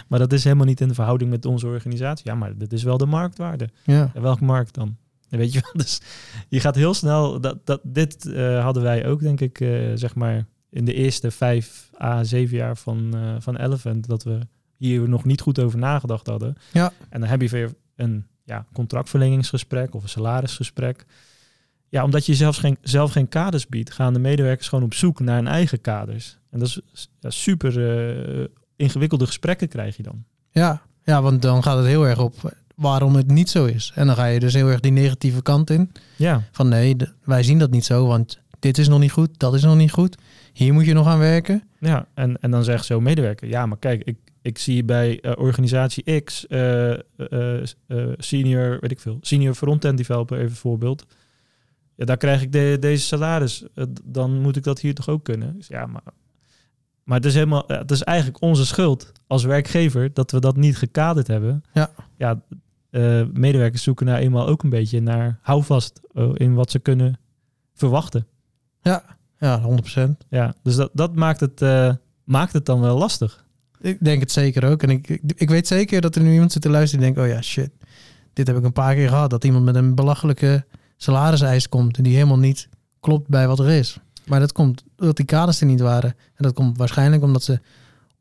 Maar 0.08 0.20
dat 0.20 0.34
is 0.34 0.44
helemaal 0.44 0.66
niet 0.66 0.82
in 0.82 0.88
de 0.88 0.94
verhouding 0.94 1.30
met 1.30 1.46
onze 1.46 1.68
organisatie. 1.68 2.28
Ja, 2.28 2.36
maar 2.36 2.58
dit 2.58 2.74
is 2.74 2.84
wel 2.84 2.98
de 2.98 3.06
marktwaarde. 3.06 3.70
ja. 3.84 4.12
En 4.14 4.22
welke 4.22 4.44
markt 4.44 4.74
dan? 4.74 4.98
Weet 5.30 5.54
je 5.54 5.60
wel, 5.62 5.72
dus 5.84 6.02
je 6.50 6.60
gaat 6.60 6.76
heel 6.76 6.94
snel, 6.94 7.42
dat, 7.42 7.66
dat, 7.66 7.82
dit 7.84 8.24
hadden 8.62 8.84
wij 8.84 9.08
ook 9.08 9.20
denk 9.20 9.42
ik, 9.42 9.58
zeg 9.94 10.16
maar, 10.16 10.46
in 10.70 10.86
de 10.86 10.94
eerste 10.94 11.32
vijf 11.32 11.90
à 12.02 12.24
zeven 12.24 12.58
jaar 12.58 12.78
van, 12.78 13.16
van 13.40 13.56
Elephant, 13.56 14.08
dat 14.08 14.24
we 14.24 14.40
hier 14.78 15.10
nog 15.10 15.26
niet 15.26 15.42
goed 15.42 15.60
over 15.60 15.80
nagedacht 15.80 16.28
hadden. 16.28 16.56
Ja. 16.72 16.92
En 17.10 17.20
dan 17.20 17.30
heb 17.30 17.42
je 17.42 17.50
weer 17.50 17.74
een 17.96 18.26
ja, 18.44 18.66
contractverlengingsgesprek 18.74 19.96
of 19.96 20.04
een 20.04 20.10
salarisgesprek. 20.10 21.06
Ja, 21.90 22.04
omdat 22.04 22.26
je 22.26 22.36
zelfs 22.36 22.58
geen, 22.58 22.78
zelf 22.82 23.12
geen 23.12 23.30
kaders 23.30 23.68
biedt, 23.68 23.92
gaan 23.92 24.14
de 24.14 24.20
medewerkers 24.20 24.68
gewoon 24.68 24.84
op 24.84 24.94
zoek 24.94 25.20
naar 25.20 25.36
hun 25.36 25.48
eigen 25.48 25.82
kaders. 25.82 26.38
En 26.52 26.60
dat 26.60 26.68
is 26.68 27.10
ja, 27.20 27.30
super 27.30 27.90
eh, 27.90 28.46
ingewikkelde 28.76 29.26
gesprekken 29.26 29.68
krijg 29.68 29.98
je 29.98 30.04
dan. 30.04 30.24
Ja, 30.52 30.82
ja, 31.04 31.22
want 31.22 31.42
dan 31.42 31.64
gaat 31.64 31.78
het 31.78 31.86
heel 31.86 32.08
erg 32.08 32.20
op 32.20 32.54
waarom 32.76 33.16
het 33.16 33.28
niet 33.28 33.50
zo 33.50 33.66
is. 33.66 33.92
En 33.96 34.08
dan 34.08 34.16
ga 34.16 34.26
je 34.26 34.40
dus 34.40 34.54
heel 34.54 34.68
erg 34.68 34.80
die 34.80 34.92
negatieve 34.92 35.42
kant 35.42 35.70
in. 35.70 35.92
Ja, 36.16 36.44
Van 36.52 36.68
nee, 36.68 36.96
wij 37.24 37.44
zien 37.44 37.60
dat 37.60 37.72
niet 37.72 37.86
zo, 37.86 38.08
want 38.08 38.40
dit 38.60 38.78
is 38.78 38.88
nog 38.88 39.00
niet 39.00 39.12
goed, 39.12 39.40
dat 39.40 39.54
is 39.54 39.64
nog 39.64 39.76
niet 39.76 39.92
goed. 39.92 40.18
Hier 40.54 40.74
moet 40.74 40.86
je 40.86 40.94
nog 40.94 41.08
aan 41.08 41.20
werken. 41.20 41.64
ja. 41.80 42.08
En, 42.14 42.42
en 42.42 42.52
dan 42.52 42.64
zegt 42.64 42.86
zo'n 42.86 43.04
medewerker, 43.04 43.48
ja, 43.48 43.66
maar 43.66 43.78
kijk, 43.78 44.04
ik, 44.04 44.18
ik 44.42 44.58
zie 44.58 44.84
bij 44.84 45.20
eh, 45.20 45.32
organisatie 45.38 46.22
X, 46.22 46.48
eh, 46.48 46.94
senior, 48.18 48.78
weet 48.80 48.92
ik 48.92 49.00
veel, 49.00 49.18
senior 49.22 49.54
front-end 49.54 49.98
developer, 49.98 50.40
even 50.40 50.56
voorbeeld. 50.56 51.06
Ja, 52.00 52.06
daar 52.06 52.18
krijg 52.18 52.42
ik 52.42 52.52
de, 52.52 52.78
deze 52.80 53.06
salaris. 53.06 53.64
Eh, 53.74 53.86
dan 54.04 54.42
moet 54.42 54.56
ik 54.56 54.64
dat 54.64 54.80
hier 54.80 54.94
toch 54.94 55.10
ook 55.10 55.24
kunnen? 55.24 55.56
Dus 55.56 55.68
ja, 55.68 55.86
maar, 55.86 56.02
maar 57.10 57.18
het 57.18 57.28
is 57.28 57.34
helemaal, 57.34 57.68
eh, 57.68 57.78
het 57.78 57.92
is 57.92 58.04
eigenlijk 58.04 58.42
onze 58.42 58.66
schuld 58.66 59.12
als 59.28 59.44
werkgever 59.44 60.14
dat 60.14 60.32
we 60.32 60.40
dat 60.40 60.56
niet 60.56 60.78
gekaderd 60.78 61.28
hebben. 61.28 61.64
Ja. 61.74 61.92
Ja, 62.18 62.42
eh, 62.90 63.22
medewerkers 63.34 63.84
zoeken 63.84 64.06
nou 64.06 64.20
eenmaal 64.20 64.48
ook 64.48 64.64
een 64.64 64.70
beetje 64.70 65.02
naar 65.02 65.40
houvast 65.42 66.02
eh, 66.14 66.30
in 66.34 66.54
wat 66.54 66.72
ze 66.72 66.80
kunnen 66.80 67.20
verwachten. 67.74 68.28
Ja, 68.82 69.62
100%. 69.62 70.26
Ja, 70.30 70.54
dus 70.64 70.76
dat, 70.76 70.90
dat 70.94 71.16
maakt, 71.16 71.40
het, 71.40 71.60
maakt 72.24 72.54
het 72.54 72.66
dan 72.66 72.80
wel 72.80 72.98
lastig. 72.98 73.46
Ik 73.80 73.98
denk 74.04 74.20
het 74.20 74.32
zeker 74.32 74.66
ook. 74.66 74.84
En 74.84 74.90
ik, 74.90 75.10
ik, 75.10 75.22
ik 75.36 75.50
weet 75.50 75.68
zeker 75.68 76.02
dat 76.02 76.16
er 76.16 76.22
nu 76.22 76.34
iemand 76.34 76.52
zit 76.52 76.62
te 76.62 76.70
luisteren 76.70 77.06
die 77.06 77.14
denkt, 77.14 77.30
oh 77.30 77.36
ja, 77.36 77.42
shit. 77.42 77.72
Dit 78.34 78.48
heb 78.48 78.58
ik 78.58 78.64
een 78.64 78.72
paar 78.72 78.96
keer 78.96 79.10
gehad. 79.10 79.30
Dat 79.30 79.44
iemand 79.44 79.66
met 79.66 79.76
een 79.76 79.96
belachelijke 79.96 80.66
salariseis 81.02 81.70
komt 81.70 81.98
en 81.98 82.04
die 82.04 82.14
helemaal 82.14 82.40
niet 82.40 82.70
klopt 83.00 83.28
bij 83.28 83.48
wat 83.48 83.60
er 83.60 83.70
is. 83.70 83.98
Maar 84.26 84.40
dat 84.40 84.52
komt 84.52 84.84
omdat 84.98 85.16
die 85.16 85.26
kaders 85.26 85.60
er 85.62 85.68
niet 85.68 85.80
waren. 85.80 86.10
En 86.10 86.44
dat 86.44 86.54
komt 86.54 86.78
waarschijnlijk 86.78 87.24
omdat 87.24 87.44
ze 87.44 87.60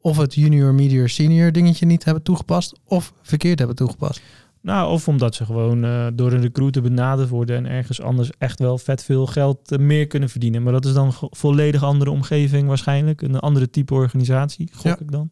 of 0.01 0.17
het 0.17 0.35
junior, 0.35 0.75
medior, 0.75 1.09
senior 1.09 1.53
dingetje 1.53 1.87
niet 1.87 2.05
hebben 2.05 2.23
toegepast 2.23 2.79
of 2.85 3.13
verkeerd 3.23 3.59
hebben 3.59 3.77
toegepast. 3.77 4.21
Nou, 4.61 4.91
of 4.91 5.09
omdat 5.09 5.35
ze 5.35 5.45
gewoon 5.45 5.85
eh, 5.85 6.07
door 6.15 6.33
een 6.33 6.41
recruiter 6.41 6.83
benaderd 6.83 7.29
worden 7.29 7.57
en 7.57 7.67
ergens 7.67 8.01
anders 8.01 8.31
echt 8.39 8.59
wel 8.59 8.79
vet 8.79 9.05
veel 9.05 9.27
geld 9.27 9.73
eh, 9.73 9.79
meer 9.79 10.07
kunnen 10.07 10.29
verdienen. 10.29 10.63
Maar 10.63 10.73
dat 10.73 10.85
is 10.85 10.93
dan 10.93 11.13
volledig 11.19 11.83
andere 11.83 12.11
omgeving 12.11 12.69
waarschijnlijk. 12.69 13.23
Een 13.23 13.39
andere 13.39 13.71
type 13.71 13.95
organisatie, 13.95 14.69
gok 14.73 14.85
Ja. 14.85 14.99
ik 15.01 15.11
dan. 15.11 15.31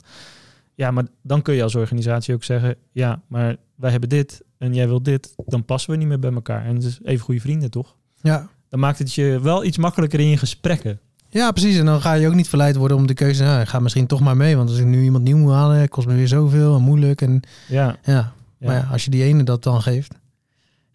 Ja, 0.76 0.90
maar 0.90 1.04
dan 1.22 1.42
kun 1.42 1.54
je 1.54 1.62
als 1.62 1.74
organisatie 1.74 2.34
ook 2.34 2.44
zeggen, 2.44 2.74
ja, 2.92 3.22
maar 3.28 3.56
wij 3.74 3.90
hebben 3.90 4.08
dit 4.08 4.42
en 4.58 4.74
jij 4.74 4.86
wil 4.88 5.02
dit. 5.02 5.34
Dan 5.46 5.64
passen 5.64 5.90
we 5.90 5.96
niet 5.96 6.08
meer 6.08 6.18
bij 6.18 6.32
elkaar. 6.32 6.64
En 6.64 6.74
het 6.74 6.84
is 6.84 7.00
even 7.02 7.24
goede 7.24 7.40
vrienden, 7.40 7.70
toch? 7.70 7.96
Ja. 8.20 8.48
Dan 8.68 8.80
maakt 8.80 8.98
het 8.98 9.14
je 9.14 9.38
wel 9.42 9.64
iets 9.64 9.78
makkelijker 9.78 10.20
in 10.20 10.28
je 10.28 10.36
gesprekken. 10.36 11.00
Ja, 11.30 11.50
precies. 11.50 11.78
En 11.78 11.84
dan 11.84 12.00
ga 12.00 12.12
je 12.12 12.28
ook 12.28 12.34
niet 12.34 12.48
verleid 12.48 12.76
worden 12.76 12.96
om 12.96 13.06
de 13.06 13.14
keuze. 13.14 13.42
Nou, 13.42 13.60
ik 13.60 13.68
ga 13.68 13.80
misschien 13.80 14.06
toch 14.06 14.20
maar 14.20 14.36
mee. 14.36 14.56
Want 14.56 14.68
als 14.68 14.78
ik 14.78 14.84
nu 14.84 15.02
iemand 15.02 15.24
nieuw 15.24 15.36
moet 15.36 15.52
halen, 15.52 15.88
kost 15.88 16.06
me 16.06 16.14
weer 16.14 16.28
zoveel 16.28 16.76
en 16.76 16.82
moeilijk. 16.82 17.20
En 17.20 17.40
Ja, 17.68 17.96
ja, 18.02 18.12
ja. 18.12 18.32
maar 18.66 18.74
ja, 18.74 18.88
als 18.92 19.04
je 19.04 19.10
die 19.10 19.22
ene 19.22 19.42
dat 19.42 19.62
dan 19.62 19.82
geeft, 19.82 20.14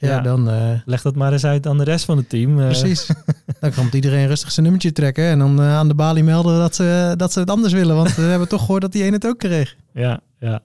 ja, 0.08 0.22
dan 0.22 0.50
eh, 0.50 0.80
leg 0.86 1.02
dat 1.02 1.16
maar 1.16 1.32
eens 1.32 1.46
uit 1.46 1.68
aan 1.68 1.78
de 1.78 1.84
rest 1.84 2.06
van 2.06 2.18
het 2.18 2.30
team. 2.30 2.60
Eh, 2.60 2.66
precies. 2.66 3.10
dan 3.60 3.72
kan 3.72 3.90
iedereen 3.92 4.28
rustig 4.28 4.52
zijn 4.52 4.66
nummertje 4.66 4.92
trekken 4.92 5.24
en 5.24 5.40
dan 5.40 5.60
eh, 5.62 5.76
aan 5.76 5.88
de 5.88 5.94
balie 5.94 6.24
melden 6.24 6.58
dat 6.58 6.76
ze, 6.76 7.14
dat 7.18 7.34
ze 7.34 7.40
het 7.40 7.50
anders 7.50 7.74
willen. 7.74 7.96
Want 7.96 8.16
we 8.16 8.22
hebben 8.34 8.48
toch 8.48 8.62
gehoord 8.62 8.82
dat 8.82 8.92
die 8.92 9.04
ene 9.04 9.16
het 9.16 9.28
ook 9.28 9.38
kreeg. 9.38 9.76
Ja, 9.94 10.20
ja. 10.40 10.62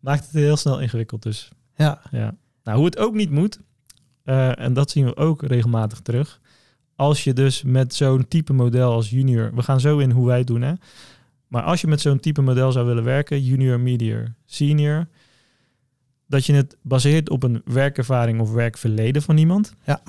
Maakt 0.00 0.24
het 0.24 0.32
heel 0.32 0.56
snel 0.56 0.80
ingewikkeld 0.80 1.22
dus. 1.22 1.48
Ja, 1.76 2.00
Ja. 2.10 2.34
Nou, 2.64 2.76
hoe 2.76 2.86
het 2.86 2.98
ook 2.98 3.14
niet 3.14 3.30
moet, 3.30 3.58
en 4.24 4.72
dat 4.72 4.90
zien 4.90 5.04
we 5.04 5.16
ook 5.16 5.42
regelmatig 5.42 6.00
terug. 6.00 6.40
Als 6.96 7.24
je 7.24 7.32
dus 7.32 7.62
met 7.62 7.94
zo'n 7.94 8.28
type 8.28 8.52
model 8.52 8.92
als 8.92 9.10
junior, 9.10 9.54
we 9.54 9.62
gaan 9.62 9.80
zo 9.80 9.98
in 9.98 10.10
hoe 10.10 10.26
wij 10.26 10.38
het 10.38 10.46
doen, 10.46 10.62
hè. 10.62 10.72
Maar 11.46 11.62
als 11.62 11.80
je 11.80 11.86
met 11.86 12.00
zo'n 12.00 12.20
type 12.20 12.42
model 12.42 12.72
zou 12.72 12.86
willen 12.86 13.04
werken, 13.04 13.42
junior, 13.42 13.80
medior, 13.80 14.34
senior, 14.44 15.06
dat 16.32 16.46
je 16.46 16.52
het 16.52 16.76
baseert 16.82 17.30
op 17.30 17.42
een 17.42 17.62
werkervaring 17.64 18.40
of 18.40 18.52
werkverleden 18.52 19.22
van 19.22 19.36
iemand. 19.36 19.74
Ja. 19.86 20.02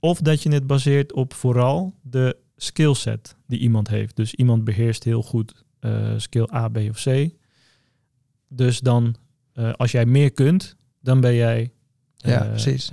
Of 0.00 0.18
dat 0.20 0.42
je 0.42 0.50
het 0.52 0.66
baseert 0.66 1.12
op 1.12 1.34
vooral 1.34 1.94
de 2.00 2.36
skillset 2.56 3.36
die 3.46 3.58
iemand 3.58 3.88
heeft. 3.88 4.16
Dus 4.16 4.34
iemand 4.34 4.64
beheerst 4.64 5.04
heel 5.04 5.22
goed 5.22 5.64
eh, 5.80 6.12
skill 6.16 6.48
A, 6.54 6.68
B 6.68 6.76
of 6.76 7.02
C. 7.02 7.28
Dus 8.48 8.80
dan, 8.80 9.16
eh, 9.52 9.72
als 9.72 9.90
jij 9.90 10.06
meer 10.06 10.32
kunt, 10.32 10.76
dan 11.00 11.20
ben 11.20 11.34
jij 11.34 11.72
Ja, 12.16 12.42
eh, 12.42 12.48
precies. 12.48 12.90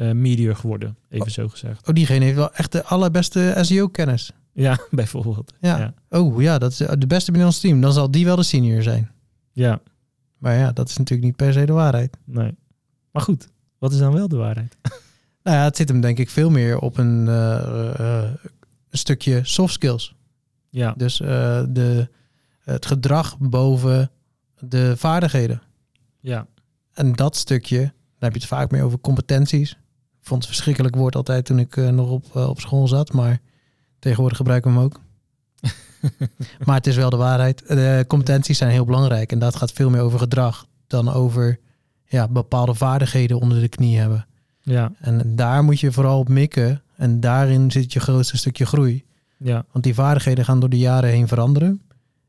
geworden, 0.56 0.98
even 1.10 1.32
zo 1.32 1.48
gezegd. 1.48 1.88
oh, 1.88 1.94
diegene 1.94 2.26
heeft 2.26 2.38
wel 2.38 2.54
echt 2.54 2.72
de 2.72 2.84
allerbeste 2.84 3.58
SEO-kennis. 3.62 4.32
Ja, 4.54 4.80
bijvoorbeeld. 4.92 5.54
Ja. 5.62 5.78
ja. 5.78 5.94
Oh 6.10 6.42
ja, 6.42 6.58
dat 6.58 6.72
is 6.72 6.78
de 6.78 7.08
beste 7.08 7.32
binnen 7.32 7.50
ons 7.50 7.60
team. 7.60 7.82
Dan 7.82 7.94
zal 7.94 8.12
die 8.12 8.26
wel 8.26 8.36
de 8.36 8.44
senior 8.44 8.84
zijn. 8.84 9.12
Ja, 9.52 9.82
Maar 10.40 10.56
ja, 10.58 10.72
dat 10.72 10.90
is 10.90 10.98
natuurlijk 10.98 11.28
niet 11.28 11.36
per 11.38 11.54
se 11.54 11.66
de 11.66 11.74
waarheid. 11.74 12.18
nee. 12.26 12.58
Maar 13.12 13.22
goed, 13.22 13.48
wat 13.78 13.92
is 13.92 13.98
dan 13.98 14.14
wel 14.14 14.28
de 14.28 14.36
waarheid? 14.38 14.78
Nou 15.44 15.58
ja, 15.58 15.64
het 15.64 15.78
zit 15.78 15.90
hem 15.90 16.02
denk 16.02 16.18
ik 16.18 16.30
veel 16.30 16.50
meer 16.50 16.80
op 16.80 16.98
een, 16.98 17.28
eh, 17.28 18.00
eh, 18.00 18.30
een 18.90 18.98
stukje 18.98 19.40
soft 19.44 19.74
skills. 19.74 20.16
Ja, 20.70 20.94
Dus 20.98 21.20
eh, 21.22 21.64
de, 21.70 22.08
het 22.60 22.86
gedrag 22.86 23.38
boven 23.40 24.12
de 24.60 24.94
vaardigheden. 24.98 25.62
ja, 26.20 26.48
En 26.94 27.14
dat 27.14 27.36
stukje, 27.36 27.80
daar 27.80 27.92
heb 28.20 28.34
je 28.34 28.40
het 28.40 28.48
vaak 28.48 28.72
meer 28.72 28.84
over 28.84 29.00
competenties. 29.00 29.72
Ik 29.72 29.78
vond 30.28 30.42
het 30.42 30.52
verschrikkelijk 30.52 30.96
woord 30.96 31.16
altijd 31.16 31.46
toen 31.46 31.60
ik 31.60 31.78
eh, 31.78 31.90
nog 31.90 32.10
op, 32.10 32.36
eh, 32.36 32.50
op 32.50 32.60
school 32.60 32.88
zat, 32.88 33.14
maar 33.14 33.40
tegenwoordig 34.00 34.38
gebruiken 34.38 34.72
we 34.72 34.78
hem 34.78 34.86
ook. 34.86 35.00
maar 36.66 36.76
het 36.76 36.88
is 36.88 36.96
wel 36.96 37.10
de 37.10 37.18
waarheid. 37.18 37.68
De 37.68 38.06
competenties 38.08 38.58
zijn 38.58 38.72
heel 38.72 38.86
belangrijk 38.86 39.32
en 39.32 39.40
dat 39.40 39.56
gaat 39.56 39.72
veel 39.72 39.90
meer 39.90 40.02
over 40.02 40.20
gedrag 40.20 40.66
dan 40.88 41.10
over 41.10 41.60
ja, 42.06 42.28
bepaalde 42.28 42.74
vaardigheden 42.74 43.40
onder 43.40 43.60
de 43.60 43.68
knie 43.68 43.98
hebben. 44.00 44.26
ja, 44.62 44.92
En 45.00 45.36
daar 45.36 45.64
moet 45.64 45.80
je 45.80 45.92
vooral 45.92 46.20
op 46.20 46.30
mikken 46.30 46.82
en 46.96 47.20
daarin 47.20 47.72
zit 47.72 47.94
je 47.94 48.00
grootste 48.00 48.38
stukje 48.38 48.66
groei. 48.66 49.06
ja, 49.38 49.66
Want 49.72 49.84
die 49.84 49.94
vaardigheden 49.94 50.46
gaan 50.46 50.60
door 50.60 50.70
de 50.70 50.78
jaren 50.78 51.10
heen 51.10 51.28
veranderen. 51.28 51.82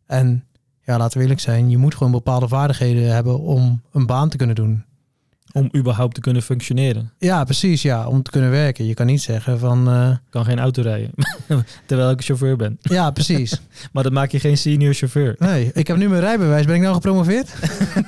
En 0.06 0.44
ja, 0.84 0.98
laten 0.98 1.16
we 1.16 1.22
eerlijk 1.22 1.40
zijn, 1.40 1.70
je 1.70 1.78
moet 1.78 1.94
gewoon 1.94 2.12
bepaalde 2.12 2.48
vaardigheden 2.48 3.14
hebben 3.14 3.40
om 3.40 3.82
een 3.92 4.06
baan 4.06 4.28
te 4.28 4.36
kunnen 4.36 4.56
doen. 4.56 4.84
Om 5.52 5.68
überhaupt 5.76 6.14
te 6.14 6.20
kunnen 6.20 6.42
functioneren. 6.42 7.12
Ja, 7.18 7.44
precies, 7.44 7.82
ja, 7.82 8.06
om 8.06 8.22
te 8.22 8.30
kunnen 8.30 8.50
werken. 8.50 8.86
Je 8.86 8.94
kan 8.94 9.06
niet 9.06 9.22
zeggen 9.22 9.58
van, 9.58 10.10
Ik 10.12 10.18
kan 10.30 10.44
geen 10.44 10.58
auto 10.58 10.82
rijden, 10.82 11.10
terwijl 11.86 12.10
ik 12.10 12.22
chauffeur 12.24 12.56
ben. 12.56 12.78
ja, 12.82 13.10
precies. 13.10 13.60
Maar 13.92 14.02
dat 14.02 14.12
maak 14.12 14.30
je 14.30 14.40
geen 14.40 14.58
senior 14.58 14.94
chauffeur. 14.94 15.34
Nee, 15.38 15.70
ik 15.74 15.86
heb 15.86 15.96
nu 15.96 16.08
mijn 16.08 16.20
rijbewijs. 16.20 16.66
Ben 16.66 16.74
ik 16.74 16.80
nou 16.82 16.94
gepromoveerd? 16.94 17.54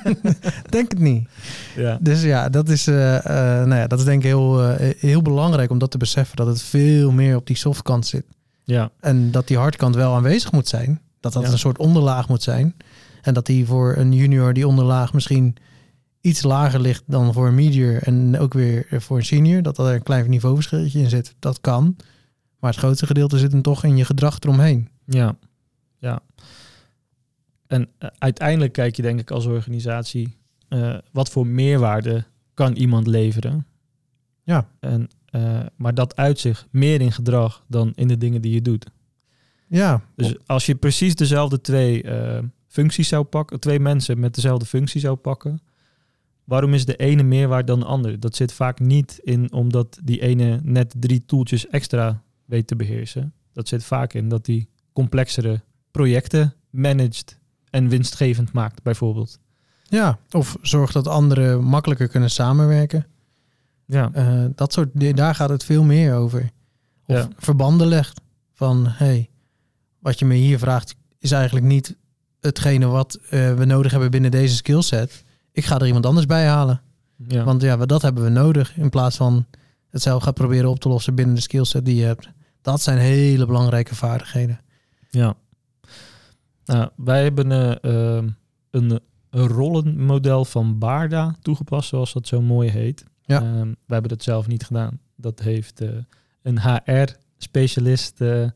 denk 0.69 0.91
het 0.91 0.99
niet. 0.99 1.27
Ja, 1.75 1.97
Dus 2.01 2.21
ja, 2.21 2.49
dat 2.49 2.69
is, 2.69 2.87
eh, 2.87 2.95
nou 2.95 3.75
ja, 3.75 3.87
dat 3.87 3.99
is 3.99 4.05
denk 4.05 4.17
ik 4.23 4.27
heel, 4.27 4.69
heel 4.97 5.21
belangrijk 5.21 5.69
om 5.71 5.77
dat 5.77 5.91
te 5.91 5.97
beseffen. 5.97 6.35
Dat 6.35 6.47
het 6.47 6.61
veel 6.61 7.11
meer 7.11 7.35
op 7.35 7.47
die 7.47 7.57
softkant 7.57 8.05
zit. 8.07 8.23
ja, 8.63 8.89
En 8.99 9.31
dat 9.31 9.47
die 9.47 9.57
hardkant 9.57 9.95
wel 9.95 10.13
aanwezig 10.15 10.51
moet 10.51 10.67
zijn. 10.67 10.99
Dat 11.19 11.33
dat 11.33 11.43
Ja. 11.43 11.51
een 11.51 11.57
soort 11.59 11.77
onderlaag 11.77 12.27
moet 12.27 12.43
zijn. 12.43 12.75
En 13.21 13.33
dat 13.33 13.45
die 13.45 13.65
voor 13.65 13.95
een 13.97 14.13
junior 14.13 14.53
die 14.53 14.67
onderlaag 14.67 15.13
misschien 15.13 15.55
iets 16.23 16.43
lager 16.43 16.79
ligt 16.79 17.03
dan 17.05 17.33
voor 17.33 17.47
een 17.47 17.55
medior. 17.55 18.03
En 18.03 18.39
ook 18.39 18.53
weer 18.53 18.85
voor 18.89 19.17
een 19.17 19.25
senior. 19.25 19.61
Dat 19.61 19.77
er 19.77 19.93
een 19.93 20.03
klein 20.03 20.29
niveauverschilletje 20.29 20.99
in 20.99 21.09
zit. 21.09 21.35
Dat 21.39 21.61
kan. 21.61 21.95
Maar 22.59 22.71
het 22.71 22.79
grootste 22.79 23.05
gedeelte 23.05 23.37
zit 23.37 23.51
hem 23.51 23.61
toch 23.61 23.83
in 23.83 23.97
je 23.97 24.05
gedrag 24.05 24.39
eromheen. 24.39 24.89
ja, 25.05 25.37
ja. 25.97 26.21
En 27.67 27.89
eh, 27.97 28.09
uiteindelijk 28.17 28.73
kijk 28.73 28.95
je 28.95 29.01
denk 29.01 29.19
ik 29.19 29.31
als 29.31 29.45
organisatie, 29.45 30.37
eh, 30.67 30.97
wat 31.11 31.29
voor 31.29 31.47
meerwaarde 31.47 32.23
kan 32.53 32.73
iemand 32.73 33.07
leveren? 33.07 33.65
Ja. 34.43 34.67
En, 34.79 35.09
eh, 35.25 35.59
maar 35.75 35.93
dat 35.93 36.15
uit 36.15 36.39
zich 36.39 36.67
meer 36.71 37.01
in 37.01 37.11
gedrag 37.11 37.63
dan 37.67 37.91
in 37.95 38.07
de 38.07 38.17
dingen 38.17 38.41
die 38.41 38.53
je 38.53 38.61
doet. 38.61 38.85
Ja, 39.67 40.01
Dus 40.15 40.35
als 40.45 40.65
je 40.65 40.75
precies 40.75 41.15
dezelfde 41.15 41.61
twee 41.61 42.05
functies 42.67 43.07
zou 43.07 43.23
pakken, 43.23 43.59
twee 43.59 43.79
mensen 43.79 44.19
met 44.19 44.35
dezelfde 44.35 44.65
functie 44.65 45.01
zou 45.01 45.15
pakken, 45.15 45.61
waarom 46.43 46.73
is 46.73 46.85
de 46.85 46.95
ene 46.95 47.23
meerwaarde 47.23 47.65
dan 47.65 47.79
de 47.79 47.85
andere? 47.85 48.19
Dat 48.19 48.35
zit 48.35 48.53
vaak 48.53 48.79
niet 48.79 49.19
in 49.23 49.51
omdat 49.53 49.99
die 50.03 50.21
ene 50.21 50.59
net 50.63 50.93
drie 50.99 51.25
toeltjes 51.25 51.67
extra 51.67 52.21
weet 52.45 52.67
te 52.67 52.75
beheersen. 52.75 53.33
Dat 53.53 53.67
zit 53.67 53.83
vaak 53.83 54.13
in 54.13 54.29
dat 54.29 54.45
die 54.45 54.69
complexere 54.93 55.61
projecten 55.91 56.53
managt 56.69 57.39
en 57.69 57.87
winstgevend 57.89 58.51
maakt, 58.51 58.83
bijvoorbeeld. 58.83 59.39
ja. 59.83 60.19
Of 60.31 60.57
zorg 60.61 60.91
dat 60.91 61.07
anderen 61.07 61.63
makkelijker 61.63 62.07
kunnen 62.07 62.31
samenwerken. 62.31 63.05
Ja, 63.85 64.09
Eh, 64.13 64.45
dat 64.55 64.73
soort 64.73 65.15
daar 65.15 65.35
gaat 65.35 65.49
het 65.49 65.63
veel 65.63 65.83
meer 65.83 66.15
over. 66.15 66.41
Of 67.05 67.15
Ja. 67.17 67.27
verbanden 67.37 67.87
legt. 67.87 68.21
Van, 68.53 68.85
hey, 68.87 69.29
wat 69.99 70.19
je 70.19 70.25
me 70.25 70.33
hier 70.35 70.59
vraagt 70.59 70.95
is 71.19 71.31
eigenlijk 71.31 71.65
niet 71.65 71.95
hetgene 72.39 72.85
wat 72.85 73.15
eh, 73.29 73.53
we 73.53 73.65
nodig 73.65 73.91
hebben 73.91 74.11
binnen 74.11 74.31
deze 74.31 74.55
skillset. 74.55 75.23
Ik 75.53 75.65
ga 75.65 75.79
er 75.79 75.87
iemand 75.87 76.05
anders 76.05 76.25
bij 76.25 76.47
halen. 76.47 76.81
ja. 77.27 77.43
Want 77.43 77.61
ja, 77.61 77.75
dat 77.75 78.01
hebben 78.01 78.23
we 78.23 78.29
nodig. 78.29 78.77
In 78.77 78.89
plaats 78.89 79.15
van 79.17 79.45
het 79.89 80.01
zelf 80.01 80.23
gaan 80.23 80.33
proberen 80.33 80.69
op 80.69 80.79
te 80.79 80.89
lossen 80.89 81.15
binnen 81.15 81.35
de 81.35 81.41
skillset 81.41 81.85
die 81.85 81.95
je 81.95 82.05
hebt. 82.05 82.29
Dat 82.61 82.81
zijn 82.81 82.97
hele 82.97 83.45
belangrijke 83.45 83.95
vaardigheden. 83.95 84.59
Ja. 85.09 85.35
Nou, 86.65 86.89
wij 86.95 87.23
hebben 87.23 87.51
eh, 87.51 88.15
ehm, 88.15 88.29
een 88.71 88.99
een 89.29 89.47
rollenmodel 89.47 90.45
van 90.45 90.77
Barda 90.77 91.35
toegepast, 91.41 91.89
zoals 91.89 92.13
dat 92.13 92.27
zo 92.27 92.41
mooi 92.41 92.69
heet. 92.69 93.03
Ja. 93.21 93.41
Ehm, 93.41 93.67
we 93.67 93.93
hebben 93.93 94.09
dat 94.09 94.23
zelf 94.23 94.47
niet 94.47 94.65
gedaan. 94.65 94.99
Dat 95.15 95.39
heeft 95.39 95.81
eh, 95.81 95.89
een 96.41 96.59
HR-specialist 96.61 98.21
eh, 98.21 98.49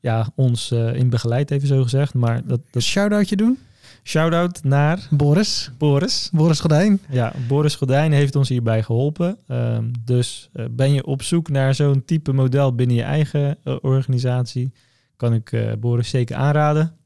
ja, 0.00 0.30
ons 0.34 0.72
in 0.72 1.10
begeleid, 1.10 1.50
even 1.50 1.68
zo 1.68 1.82
gezegd. 1.82 2.14
Maar 2.14 2.46
dat, 2.46 2.60
dat 2.70 2.82
Shout-outje 2.82 3.36
doen? 3.36 3.58
Shout-out 4.02 4.64
naar 4.64 5.08
Boris. 5.10 5.70
Boris. 5.78 6.30
Boris 6.32 6.60
Gordijn. 6.60 7.00
Ja, 7.10 7.32
Boris 7.48 7.74
Gordijn 7.74 8.12
heeft 8.12 8.36
ons 8.36 8.48
hierbij 8.48 8.82
geholpen. 8.82 9.38
Ehm, 9.46 9.84
dus 10.04 10.48
eh, 10.52 10.64
ben 10.70 10.92
je 10.92 11.06
op 11.06 11.22
zoek 11.22 11.48
naar 11.48 11.74
zo'n 11.74 12.04
type 12.04 12.32
model 12.32 12.74
binnen 12.74 12.96
je 12.96 13.02
eigen 13.02 13.58
eh, 13.64 13.76
organisatie, 13.80 14.72
kan 15.16 15.34
ik 15.34 15.52
eh, 15.52 15.72
Boris 15.78 16.10
zeker 16.10 16.36
aanraden. 16.36 16.96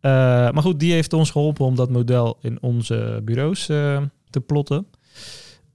Maar 0.00 0.62
goed, 0.62 0.80
die 0.80 0.92
heeft 0.92 1.12
ons 1.12 1.30
geholpen 1.30 1.64
om 1.64 1.74
dat 1.74 1.90
model 1.90 2.38
in 2.40 2.62
onze 2.62 3.20
bureaus 3.24 3.66
te 4.30 4.40
plotten. 4.46 4.86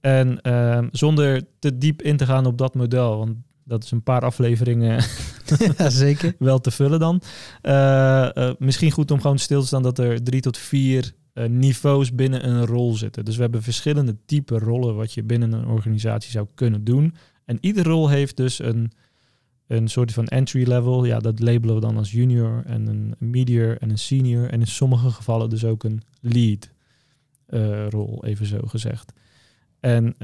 En 0.00 0.40
ehm, 0.40 0.88
zonder 0.92 1.42
te 1.58 1.78
diep 1.78 2.02
in 2.02 2.16
te 2.16 2.26
gaan 2.26 2.46
op 2.46 2.58
dat 2.58 2.74
model, 2.74 3.18
want 3.18 3.36
dat 3.64 3.84
is 3.84 3.90
een 3.90 4.02
paar 4.02 4.22
afleveringen 4.22 5.04
ja, 5.78 5.90
zeker. 5.90 6.34
wel 6.38 6.60
te 6.60 6.70
vullen 6.70 6.98
dan. 6.98 7.20
Eh, 7.60 8.36
eh, 8.36 8.54
misschien 8.58 8.90
goed 8.90 9.10
om 9.10 9.20
gewoon 9.20 9.38
stil 9.38 9.60
te 9.60 9.66
staan 9.66 9.82
dat 9.82 9.98
er 9.98 10.22
drie 10.22 10.40
tot 10.40 10.58
vier 10.58 11.14
eh, 11.32 11.44
niveaus 11.48 12.14
binnen 12.14 12.48
een 12.48 12.66
rol 12.66 12.94
zitten. 12.94 13.24
Dus 13.24 13.36
we 13.36 13.42
hebben 13.42 13.62
verschillende 13.62 14.16
type 14.26 14.58
rollen 14.58 14.94
wat 14.94 15.12
je 15.12 15.22
binnen 15.22 15.52
een 15.52 15.66
organisatie 15.66 16.30
zou 16.30 16.46
kunnen 16.54 16.84
doen. 16.84 17.14
En 17.44 17.58
iedere 17.60 17.88
rol 17.88 18.08
heeft 18.08 18.36
dus 18.36 18.58
een, 18.58 18.92
een 19.66 19.88
soort 19.88 20.12
van 20.12 20.26
entry 20.26 20.68
level. 20.68 21.04
Ja, 21.04 21.18
dat 21.18 21.40
labelen 21.40 21.74
we 21.74 21.80
dan 21.80 21.96
als 21.96 22.12
junior 22.12 22.62
en 22.66 22.86
een 22.86 23.14
medior 23.18 23.78
en 23.78 23.90
een 23.90 23.98
senior. 23.98 24.48
En 24.48 24.60
in 24.60 24.66
sommige 24.66 25.10
gevallen 25.10 25.50
dus 25.50 25.64
ook 25.64 25.84
een 25.84 26.02
lead 26.20 26.72
rol, 27.88 28.24
even 28.24 28.46
zo 28.46 28.58
gezegd. 28.66 29.12
En 29.80 30.16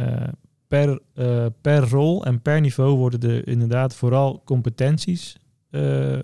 per, 0.70 1.00
eh, 1.14 1.46
per 1.60 1.88
rol 1.88 2.24
en 2.24 2.42
per 2.42 2.60
niveau 2.60 2.96
worden 2.96 3.30
er 3.30 3.48
inderdaad 3.48 3.94
vooral 3.94 4.42
competenties 4.44 5.36
eh, 5.70 6.18
eh, 6.18 6.22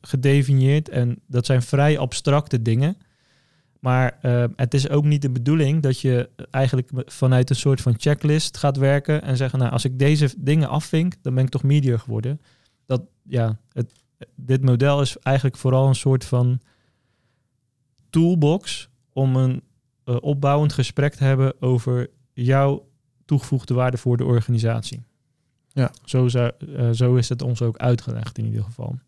gedefinieerd. 0.00 0.88
En 0.88 1.20
dat 1.26 1.46
zijn 1.46 1.62
vrij 1.62 1.98
abstracte 1.98 2.62
dingen. 2.62 2.96
Maar 3.80 4.18
het 4.56 4.74
is 4.74 4.88
ook 4.88 5.04
niet 5.04 5.22
de 5.22 5.30
bedoeling 5.30 5.82
dat 5.82 6.00
je 6.00 6.30
eigenlijk 6.50 6.90
vanuit 6.94 7.50
een 7.50 7.56
soort 7.56 7.80
van 7.80 7.94
checklist 7.96 8.56
gaat 8.56 8.76
werken 8.76 9.22
en 9.22 9.36
zeggen, 9.36 9.58
nou, 9.58 9.72
als 9.72 9.84
ik 9.84 9.98
deze 9.98 10.34
dingen 10.38 10.68
afvink, 10.68 11.14
dan 11.22 11.34
ben 11.34 11.44
ik 11.44 11.50
toch 11.50 11.62
medior 11.62 11.98
geworden. 11.98 12.40
Dat, 12.86 13.02
ja, 13.22 13.58
het, 13.72 13.92
dit 14.34 14.62
model 14.62 15.00
is 15.00 15.18
eigenlijk 15.18 15.56
vooral 15.56 15.88
een 15.88 15.94
soort 15.94 16.24
van 16.24 16.60
toolbox 18.10 18.88
om 19.12 19.36
een 19.36 19.62
opbouwend 20.04 20.72
gesprek 20.72 21.14
te 21.14 21.24
hebben 21.24 21.62
over 21.62 22.10
jouw 22.32 22.86
toegevoegde 23.24 23.74
waarde 23.74 23.96
voor 23.96 24.16
de 24.16 24.24
organisatie. 24.24 25.02
Ja. 25.74 25.90
Zo, 26.04 26.28
zou, 26.28 26.52
eh, 26.76 26.90
zo 26.90 27.14
is 27.14 27.28
het 27.28 27.42
ons 27.42 27.62
ook 27.62 27.76
uitgelegd 27.76 28.38
in 28.38 28.44
ieder 28.44 28.62
geval. 28.62 28.98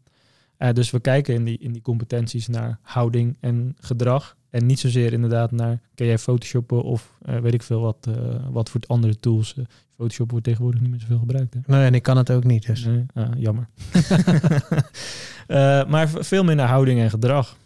Eh, 0.57 0.73
dus 0.73 0.91
we 0.91 1.01
kijken 1.01 1.35
in 1.35 1.45
die, 1.45 1.59
in 1.59 1.73
die 1.73 1.83
competenties 1.83 2.49
naar 2.49 2.79
houding 2.83 3.37
en 3.41 3.77
gedrag. 3.81 4.37
En 4.51 4.67
niet 4.67 4.79
zozeer 4.79 5.13
inderdaad 5.13 5.51
naar, 5.51 5.81
kan 5.95 6.07
jij 6.07 6.19
photoshoppen 6.19 6.83
of 6.83 7.19
eh, 7.23 7.39
weet 7.39 7.55
ik 7.55 7.63
veel 7.63 7.81
wat, 7.81 8.09
wat 8.51 8.71
voor 8.71 8.81
andere 8.87 9.17
tools. 9.19 9.55
Photoshop 9.97 10.31
wordt 10.31 10.45
tegenwoordig 10.45 10.81
niet 10.81 10.91
meer 10.91 11.01
zoveel 11.01 11.19
gebruikt. 11.19 11.55
Hè? 11.55 11.61
Nee, 11.67 11.87
en 11.87 11.95
ik 11.95 12.03
kan 12.03 12.17
het 12.17 12.31
ook 12.31 12.45
niet, 12.45 12.67
dus. 12.67 12.85
Nee, 12.85 13.05
ah, 13.15 13.29
jammer. 13.37 13.69
Maar 15.89 16.09
veel 16.09 16.45
meer 16.45 16.55
naar 16.55 16.69
houding 16.69 17.01
en 17.01 17.11
gedrag. 17.11 17.57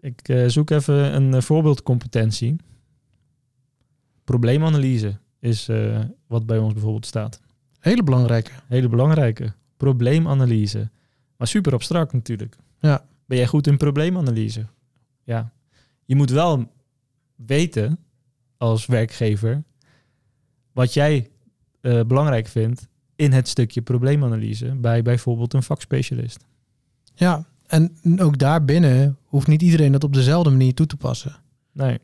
Ik 0.00 0.44
zoek 0.46 0.70
even 0.70 1.14
een 1.14 1.42
voorbeeldcompetentie. 1.42 2.56
Probleemanalyse 4.24 5.18
is 5.40 5.68
eh, 5.68 6.00
wat 6.26 6.46
bij 6.46 6.58
ons 6.58 6.72
bijvoorbeeld 6.72 7.06
staat. 7.06 7.40
Hele 7.78 8.02
belangrijke. 8.02 8.50
Hele 8.66 8.88
belangrijke. 8.88 9.52
Probleemanalyse. 9.76 10.90
Maar 11.36 11.46
super 11.46 11.72
abstract 11.72 12.12
natuurlijk. 12.12 12.56
Ja. 12.80 13.04
Ben 13.26 13.38
jij 13.38 13.46
goed 13.46 13.66
in 13.66 13.76
probleemanalyse? 13.76 14.66
Ja. 15.24 15.52
Je 16.04 16.16
moet 16.16 16.30
wel 16.30 16.72
weten 17.36 17.98
als 18.56 18.86
werkgever 18.86 19.62
wat 20.72 20.94
jij 20.94 21.30
eh, 21.80 22.00
belangrijk 22.04 22.46
vindt 22.46 22.88
in 23.16 23.32
het 23.32 23.48
stukje 23.48 23.82
probleemanalyse 23.82 24.74
bij 24.74 25.02
bijvoorbeeld 25.02 25.54
een 25.54 25.62
vakspecialist. 25.62 26.44
Ja, 27.14 27.44
en 27.66 27.92
ook 28.20 28.38
daarbinnen 28.38 29.16
hoeft 29.24 29.46
niet 29.46 29.62
iedereen 29.62 29.92
dat 29.92 30.04
op 30.04 30.14
dezelfde 30.14 30.50
manier 30.50 30.74
toe 30.74 30.86
te 30.86 30.96
passen. 30.96 31.36
Nee, 31.72 31.98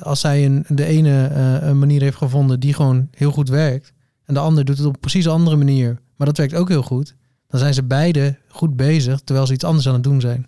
Als 0.00 0.20
zij 0.20 0.44
een, 0.44 0.64
de 0.68 0.84
ene 0.84 1.26
eh, 1.26 1.68
een 1.68 1.78
manier 1.78 2.00
heeft 2.00 2.16
gevonden 2.16 2.60
die 2.60 2.74
gewoon 2.74 3.08
heel 3.10 3.30
goed 3.30 3.48
werkt, 3.48 3.92
en 4.24 4.34
de 4.34 4.40
ander 4.40 4.64
doet 4.64 4.78
het 4.78 4.86
op 4.86 4.94
een 4.94 5.00
precies 5.00 5.28
andere 5.28 5.56
manier, 5.56 5.98
maar 6.16 6.26
dat 6.26 6.36
werkt 6.36 6.54
ook 6.54 6.68
heel 6.68 6.82
goed, 6.82 7.14
dan 7.48 7.60
zijn 7.60 7.74
ze 7.74 7.82
beide 7.82 8.36
goed 8.48 8.76
bezig 8.76 9.20
terwijl 9.20 9.46
ze 9.46 9.52
iets 9.52 9.64
anders 9.64 9.88
aan 9.88 9.94
het 9.94 10.02
doen 10.02 10.20
zijn. 10.20 10.46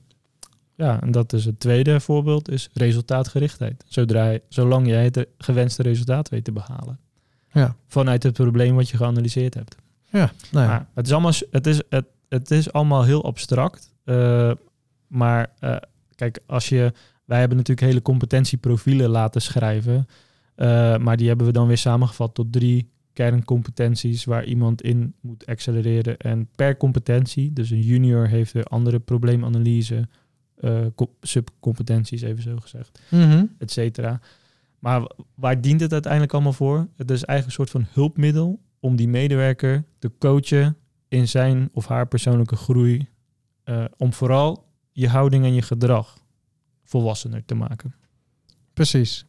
ja, 0.75 1.01
en 1.03 1.11
dat 1.11 1.33
is 1.33 1.45
het 1.45 1.61
tweede 1.61 2.01
voorbeeld, 2.01 2.51
is 2.51 2.69
resultaatgerichtheid. 2.73 3.85
Zodra, 3.89 4.39
zolang 4.49 4.87
jij 4.87 5.05
het 5.05 5.27
gewenste 5.39 5.83
resultaat 5.83 6.29
weet 6.29 6.45
te 6.45 6.53
behalen. 6.53 6.99
Ja. 7.53 7.77
Vanuit 7.87 8.23
het 8.23 8.33
probleem 8.33 8.75
wat 8.75 8.89
je 8.89 8.97
geanalyseerd 8.97 9.55
hebt. 9.55 9.77
Ja, 10.11 10.33
nou 10.51 10.67
ja. 10.67 10.89
Het, 10.95 11.07
is 11.07 11.13
allemaal, 11.13 11.33
het, 11.51 11.67
is, 11.67 11.83
het, 11.89 12.07
het 12.29 12.51
is 12.51 12.73
allemaal 12.73 13.05
heel 13.05 13.25
abstract. 13.25 13.93
eh, 14.05 14.53
maar 15.07 15.53
eh, 15.59 15.77
kijk, 16.15 16.39
als 16.47 16.69
je. 16.69 16.93
Wij 17.31 17.39
hebben 17.39 17.57
natuurlijk 17.57 17.87
hele 17.87 18.03
competentieprofielen 18.03 19.11
laten 19.11 19.43
schrijven. 19.43 20.07
eh, 20.55 20.97
maar 20.99 21.17
die 21.17 21.29
hebben 21.29 21.47
we 21.47 21.53
dan 21.53 21.67
weer 21.67 21.79
samengevat 21.79 22.35
tot 22.35 22.53
drie 22.53 22.91
kerncompetenties 23.13 24.25
waar 24.25 24.45
iemand 24.45 24.83
in 24.83 25.15
moet 25.21 25.47
accelereren. 25.47 26.17
En 26.17 26.49
per 26.57 26.77
competentie, 26.77 27.53
dus 27.53 27.71
een 27.71 27.81
junior 27.81 28.29
heeft 28.29 28.53
weer 28.53 28.65
andere 28.65 28.99
probleemanalyse, 28.99 30.09
eh, 30.57 30.81
co- 30.95 31.15
subcompetenties, 31.21 32.23
even 32.23 32.43
zo 32.43 32.57
gezegd 32.57 33.01
Mhm. 33.11 33.45
et 33.59 33.71
cetera. 33.71 34.21
Maar 34.79 35.11
waar 35.35 35.61
dient 35.61 35.81
het 35.81 35.93
uiteindelijk 35.93 36.33
allemaal 36.33 36.53
voor? 36.53 36.89
Het 36.97 37.11
is 37.11 37.25
eigenlijk 37.25 37.47
een 37.47 37.67
soort 37.67 37.71
van 37.85 37.93
hulpmiddel 38.03 38.61
om 38.81 38.97
die 38.97 39.09
medewerker 39.09 39.85
te 39.99 40.11
coachen 40.19 40.77
in 41.09 41.29
zijn 41.29 41.69
of 41.73 41.87
haar 41.87 42.07
persoonlijke 42.09 42.57
groei. 42.57 43.09
eh, 43.65 43.85
om 43.97 44.13
vooral 44.13 44.65
je 44.93 45.09
houding 45.09 45.45
en 45.45 45.55
je 45.55 45.63
gedrag 45.63 46.19
volwassener 46.91 47.45
te 47.45 47.55
maken. 47.55 47.95
Precies. 48.75 49.25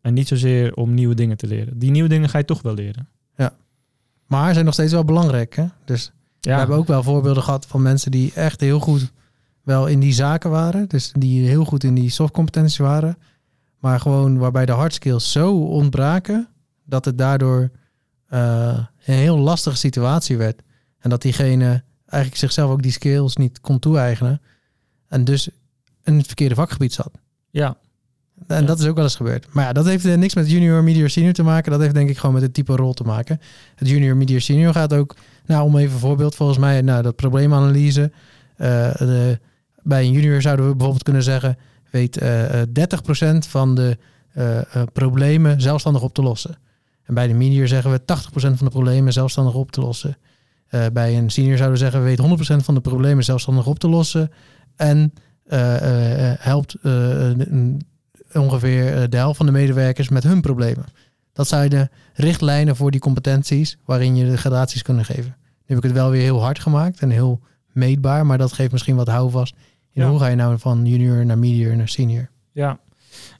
En 0.00 0.14
niet 0.14 0.28
zozeer 0.28 0.74
om 0.74 0.94
nieuwe 0.94 1.14
dingen 1.14 1.36
te 1.36 1.46
leren. 1.46 1.78
Die 1.78 1.90
nieuwe 1.90 2.08
dingen 2.08 2.28
ga 2.28 2.38
je 2.38 2.44
toch 2.44 2.62
wel 2.62 2.74
leren. 2.74 3.08
Maar 4.32 4.46
ze 4.46 4.52
zijn 4.52 4.64
nog 4.64 4.74
steeds 4.74 4.92
wel 4.92 5.04
belangrijk. 5.04 5.56
Hè? 5.56 5.66
Dus 5.84 6.12
Ja, 6.40 6.52
we 6.52 6.58
hebben 6.58 6.76
ook 6.76 6.86
wel 6.86 7.02
voorbeelden 7.02 7.42
gehad 7.42 7.66
van 7.66 7.82
mensen 7.82 8.10
die 8.10 8.32
echt 8.34 8.60
heel 8.60 8.80
goed 8.80 9.12
wel 9.62 9.86
in 9.86 10.00
die 10.00 10.12
zaken 10.12 10.50
waren. 10.50 10.88
Dus 10.88 11.12
die 11.18 11.48
heel 11.48 11.64
goed 11.64 11.84
in 11.84 11.94
die 11.94 12.10
softcompetenties 12.10 12.76
waren. 12.76 13.18
Maar 13.78 14.00
gewoon 14.00 14.38
waarbij 14.38 14.66
de 14.66 14.72
hard 14.72 14.94
skills 14.94 15.32
zo 15.32 15.58
ontbraken 15.58 16.48
dat 16.84 17.04
het 17.04 17.18
daardoor 17.18 17.70
eh, 18.26 18.78
een 19.04 19.14
heel 19.14 19.38
lastige 19.38 19.76
situatie 19.76 20.36
werd. 20.36 20.62
En 20.98 21.10
dat 21.10 21.22
diegene 21.22 21.82
eigenlijk 22.06 22.40
zichzelf 22.40 22.70
ook 22.70 22.82
die 22.82 22.92
skills 22.92 23.36
niet 23.36 23.60
kon 23.60 23.78
toe-eigenen. 23.78 24.40
En 25.08 25.24
dus 25.24 25.48
in 26.04 26.16
het 26.16 26.26
verkeerde 26.26 26.54
vakgebied 26.54 26.92
zat. 26.92 27.10
ja, 27.50 27.76
En 28.46 28.60
Ja. 28.60 28.66
dat 28.66 28.78
is 28.80 28.86
ook 28.86 28.94
wel 28.94 29.04
eens 29.04 29.16
gebeurd. 29.16 29.46
Maar 29.50 29.64
ja, 29.64 29.72
dat 29.72 29.84
heeft 29.84 30.04
eh, 30.04 30.16
niks 30.16 30.34
met 30.34 30.50
junior, 30.50 30.82
medior, 30.84 31.10
senior 31.10 31.32
te 31.32 31.42
maken. 31.42 31.70
Dat 31.70 31.80
heeft 31.80 31.94
denk 31.94 32.08
ik 32.08 32.18
gewoon 32.18 32.34
met 32.34 32.42
het 32.42 32.54
type 32.54 32.76
rol 32.76 32.92
te 32.92 33.04
maken. 33.04 33.40
Het 33.74 33.88
junior, 33.88 34.16
medior, 34.16 34.40
senior 34.40 34.72
gaat 34.72 34.92
ook, 34.92 35.16
nou 35.46 35.64
om 35.64 35.76
even 35.76 35.92
een 35.92 35.98
voorbeeld, 35.98 36.34
volgens 36.34 36.58
mij, 36.58 36.80
nou 36.80 37.02
dat 37.02 37.16
probleemanalyse. 37.16 38.12
de, 38.56 39.38
bij 39.82 40.04
een 40.04 40.12
junior 40.12 40.42
zouden 40.42 40.64
we 40.64 40.70
bijvoorbeeld 40.70 41.02
kunnen 41.04 41.22
zeggen, 41.22 41.58
weet 41.90 42.18
eh 42.18 42.62
eh, 42.62 42.68
30% 43.34 43.38
van 43.48 43.74
de 43.74 43.98
problemen 44.92 45.60
zelfstandig 45.60 46.02
op 46.02 46.14
te 46.14 46.22
lossen. 46.22 46.58
En 47.04 47.14
bij 47.14 47.26
de 47.26 47.34
medior 47.34 47.68
zeggen 47.68 47.90
we 47.90 48.00
80% 48.00 48.04
van 48.34 48.56
de 48.66 48.70
problemen 48.70 49.12
zelfstandig 49.12 49.54
op 49.54 49.72
te 49.72 49.80
lossen. 49.80 50.16
Bij 50.92 51.18
een 51.18 51.30
senior 51.30 51.56
zouden 51.56 51.78
we 51.78 51.84
zeggen, 51.84 52.02
weet 52.02 52.60
100% 52.60 52.64
van 52.64 52.74
de 52.74 52.80
problemen 52.80 53.24
zelfstandig 53.24 53.66
op 53.66 53.78
te 53.78 53.88
lossen. 53.88 54.30
En 54.76 55.12
helpt 56.38 56.74
eh, 56.82 57.28
een- 57.28 57.80
ongeveer 58.32 58.94
eh, 58.96 59.02
de 59.08 59.16
helft 59.16 59.36
van 59.36 59.46
de 59.46 59.52
medewerkers 59.52 60.08
met 60.08 60.22
hun 60.22 60.40
problemen. 60.40 60.84
Dat 61.32 61.48
zijn 61.48 61.70
de 61.70 61.88
richtlijnen 62.14 62.76
voor 62.76 62.90
die 62.90 63.00
competenties 63.00 63.78
waarin 63.84 64.16
je 64.16 64.24
de 64.30 64.36
gradaties 64.36 64.82
kunnen 64.82 65.04
geven. 65.04 65.36
Nu 65.36 65.74
heb 65.74 65.76
ik 65.76 65.82
het 65.82 65.92
wel 65.92 66.10
weer 66.10 66.22
heel 66.22 66.42
hard 66.42 66.58
gemaakt 66.58 67.00
en 67.00 67.10
heel 67.10 67.40
meetbaar, 67.72 68.26
maar 68.26 68.38
dat 68.38 68.52
geeft 68.52 68.72
misschien 68.72 68.96
wat 68.96 69.08
houvast. 69.08 69.54
In 69.92 70.02
Ja. 70.02 70.08
hoe 70.08 70.18
ga 70.18 70.26
je 70.26 70.36
nou 70.36 70.58
van 70.58 70.86
junior 70.86 71.26
naar 71.26 71.38
medior 71.38 71.76
naar 71.76 71.88
senior? 71.88 72.28
ja. 72.52 72.78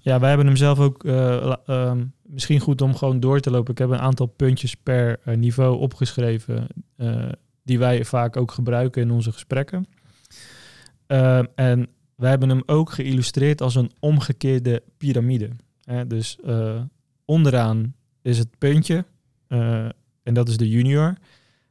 Ja, 0.01 0.19
wij 0.21 0.29
hebben 0.29 0.47
hem 0.47 0.57
zelf 0.57 0.79
ook 0.79 1.05
eh, 1.05 1.55
ehm, 1.67 2.05
misschien 2.23 2.61
goed 2.61 2.81
om 2.83 2.95
gewoon 2.97 3.21
door 3.21 3.41
te 3.41 3.51
lopen. 3.51 3.73
Ik 3.73 3.79
heb 3.79 3.91
een 3.91 3.99
aantal 3.99 4.27
puntjes 4.27 4.75
per 4.75 5.19
eh, 5.25 5.37
niveau 5.37 5.79
opgeschreven 5.79 6.67
eh, 6.97 7.15
die 7.65 7.79
wij 7.79 8.05
vaak 8.05 8.37
ook 8.37 8.51
gebruiken 8.53 9.03
in 9.03 9.11
onze 9.11 9.33
gesprekken. 9.33 9.87
Ehm, 11.13 11.45
en 11.55 11.89
wij 12.15 12.31
hebben 12.31 12.49
hem 12.49 12.63
ook 12.67 12.91
geïllustreerd 12.91 13.61
als 13.61 13.75
een 13.75 13.91
omgekeerde 13.99 14.83
piramide. 14.97 15.51
Dus 16.07 16.39
eh, 16.45 16.83
onderaan 17.25 17.95
is 18.23 18.39
het 18.39 18.59
puntje 18.59 19.05
eh, 19.47 19.89
en 20.23 20.35
dat 20.35 20.49
is 20.49 20.57
de 20.57 20.69
junior. 20.69 21.15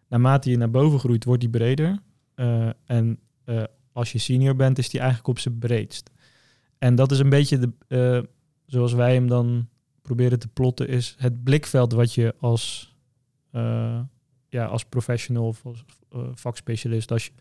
Naarmate 0.08 0.50
je 0.50 0.58
naar 0.58 0.72
boven 0.72 1.00
groeit, 1.00 1.24
wordt 1.24 1.42
die 1.42 1.50
breder. 1.50 2.00
Eh, 2.36 2.70
en 2.86 3.20
eh, 3.44 3.64
als 3.92 4.12
je 4.12 4.18
senior 4.18 4.56
bent, 4.56 4.78
is 4.78 4.90
die 4.90 5.00
eigenlijk 5.00 5.30
op 5.30 5.40
zijn 5.40 5.58
breedst. 5.58 6.12
En 6.78 6.96
dat 6.96 7.12
is 7.12 7.20
een 7.20 7.30
beetje 7.30 7.58
de, 7.58 7.72
eh, 7.88 8.30
zoals 8.66 8.94
wij 8.94 9.14
hem 9.14 9.28
dan 9.28 9.68
proberen 10.02 10.40
te 10.40 10.48
plotten, 10.48 10.88
is 10.88 11.16
het 11.18 11.44
blikveld 11.44 11.94
wat 11.94 12.14
je 12.14 12.36
als, 12.40 12.96
eh, 13.52 14.00
ja, 14.50 14.66
als 14.66 14.86
professional 14.86 15.48
of 15.48 15.66
als 15.66 15.86
eh, 16.10 16.28
vakspecialist, 16.34 17.12
als 17.12 17.26
je, 17.26 17.32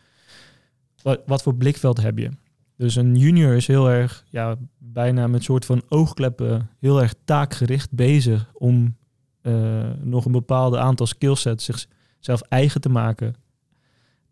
wat, 1.03 1.21
wat 1.27 1.43
voor 1.43 1.55
blikveld 1.55 2.03
heb 2.03 2.19
je? 2.19 2.31
Dus 2.77 2.97
een 2.97 3.17
junior 3.17 3.55
is 3.55 3.67
heel 3.67 3.91
erg, 3.91 4.25
ja, 4.29 4.57
bijna 4.79 5.27
met 5.27 5.43
soort 5.43 5.65
van 5.65 5.83
oogkleppen, 5.89 6.71
heel 6.79 7.03
erg 7.03 7.15
taakgericht 7.25 7.93
bezig 7.93 8.51
om 8.53 8.97
eh, 9.43 9.91
nog 10.03 10.25
een 10.25 10.33
bepaalde 10.33 10.79
aantal 10.79 11.07
skillsets 11.07 11.65
zichzelf 11.65 12.41
eigen 12.41 12.81
te 12.81 12.89
maken. 12.89 13.35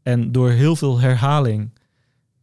En 0.02 0.32
door 0.32 0.50
heel 0.50 0.76
veel 0.76 1.00
herhaling 1.00 1.70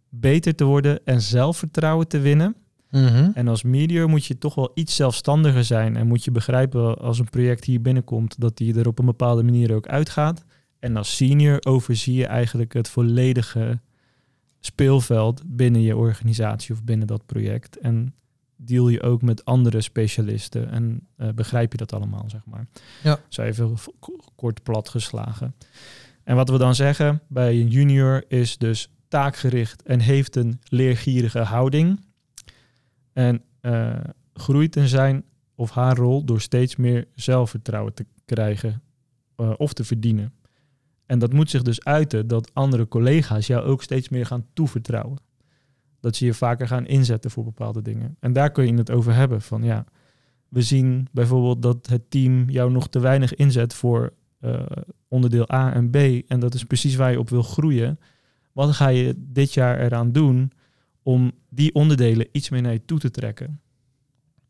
beter 0.09 0.55
te 0.55 0.63
worden 0.63 1.05
en 1.05 1.21
zelfvertrouwen 1.21 2.07
te 2.07 2.19
winnen. 2.19 2.55
Mhm. 2.91 3.31
En 3.33 3.47
als 3.47 3.63
medior 3.63 4.09
moet 4.09 4.25
je 4.25 4.37
toch 4.37 4.55
wel 4.55 4.71
iets 4.73 4.95
zelfstandiger 4.95 5.63
zijn. 5.63 5.95
En 5.95 6.07
moet 6.07 6.23
je 6.23 6.31
begrijpen 6.31 6.97
als 6.97 7.19
een 7.19 7.29
project 7.29 7.63
hier 7.63 7.81
binnenkomt 7.81 8.39
dat 8.39 8.57
die 8.57 8.79
er 8.79 8.87
op 8.87 8.99
een 8.99 9.05
bepaalde 9.05 9.43
manier 9.43 9.73
ook 9.73 9.87
uitgaat. 9.87 10.43
En 10.79 10.97
als 10.97 11.15
senior 11.15 11.57
overzie 11.61 12.15
je 12.15 12.25
eigenlijk 12.25 12.73
het 12.73 12.89
volledige 12.89 13.79
speelveld 14.65 15.41
binnen 15.45 15.81
je 15.81 15.97
organisatie 15.97 16.73
of 16.73 16.83
binnen 16.83 17.07
dat 17.07 17.25
project. 17.25 17.77
En 17.77 18.13
deal 18.55 18.89
je 18.89 19.01
ook 19.01 19.21
met 19.21 19.45
andere 19.45 19.81
specialisten 19.81 20.69
en 20.69 21.07
eh, 21.15 21.29
begrijp 21.29 21.71
je 21.71 21.77
dat 21.77 21.93
allemaal, 21.93 22.25
zeg 22.27 22.45
maar. 22.45 22.67
Ja. 23.03 23.19
Zo 23.27 23.41
even 23.41 23.75
kort 24.35 24.63
plat 24.63 24.89
geslagen. 24.89 25.55
En 26.23 26.35
wat 26.35 26.49
we 26.49 26.57
dan 26.57 26.75
zeggen 26.75 27.21
bij 27.27 27.59
een 27.59 27.67
junior 27.67 28.23
is 28.27 28.57
dus 28.57 28.89
taakgericht 29.07 29.83
en 29.83 29.99
heeft 29.99 30.35
een 30.35 30.59
leergierige 30.63 31.39
houding. 31.39 32.05
En 33.13 33.41
eh, 33.61 33.99
groeit 34.33 34.75
in 34.75 34.87
zijn 34.87 35.23
of 35.55 35.71
haar 35.71 35.95
rol 35.95 36.23
door 36.23 36.41
steeds 36.41 36.75
meer 36.75 37.07
zelfvertrouwen 37.15 37.93
te 37.93 38.05
krijgen 38.25 38.81
eh, 39.35 39.53
of 39.57 39.73
te 39.73 39.83
verdienen. 39.83 40.33
En 41.05 41.19
dat 41.19 41.33
moet 41.33 41.49
zich 41.49 41.61
dus 41.61 41.83
uiten 41.83 42.27
dat 42.27 42.53
andere 42.53 42.87
collega's 42.87 43.47
jou 43.47 43.63
ook 43.63 43.83
steeds 43.83 44.09
meer 44.09 44.25
gaan 44.25 44.45
toevertrouwen. 44.53 45.17
Dat 45.99 46.15
ze 46.15 46.25
je 46.25 46.33
vaker 46.33 46.67
gaan 46.67 46.85
inzetten 46.85 47.31
voor 47.31 47.43
bepaalde 47.43 47.81
dingen. 47.81 48.17
En 48.19 48.33
daar 48.33 48.51
kun 48.51 48.65
je 48.67 48.73
het 48.73 48.91
over 48.91 49.13
hebben. 49.13 49.41
Van 49.41 49.63
ja, 49.63 49.85
we 50.49 50.61
zien 50.61 51.07
bijvoorbeeld 51.11 51.61
dat 51.61 51.87
het 51.87 52.09
team 52.09 52.49
jou 52.49 52.71
nog 52.71 52.87
te 52.87 52.99
weinig 52.99 53.35
inzet 53.35 53.73
voor 53.73 54.13
eh, 54.39 54.61
onderdeel 55.07 55.51
A 55.53 55.73
en 55.73 55.89
B. 55.89 55.95
En 56.27 56.39
dat 56.39 56.53
is 56.53 56.63
precies 56.63 56.95
waar 56.95 57.11
je 57.11 57.19
op 57.19 57.29
wil 57.29 57.43
groeien. 57.43 57.99
Wat 58.51 58.71
ga 58.75 58.87
je 58.87 59.13
dit 59.17 59.53
jaar 59.53 59.79
eraan 59.79 60.11
doen 60.11 60.51
om 61.03 61.31
die 61.49 61.73
onderdelen 61.73 62.27
iets 62.31 62.49
meer 62.49 62.61
naar 62.61 62.73
je 62.73 62.85
toe 62.85 62.99
te 62.99 63.11
trekken? 63.11 63.59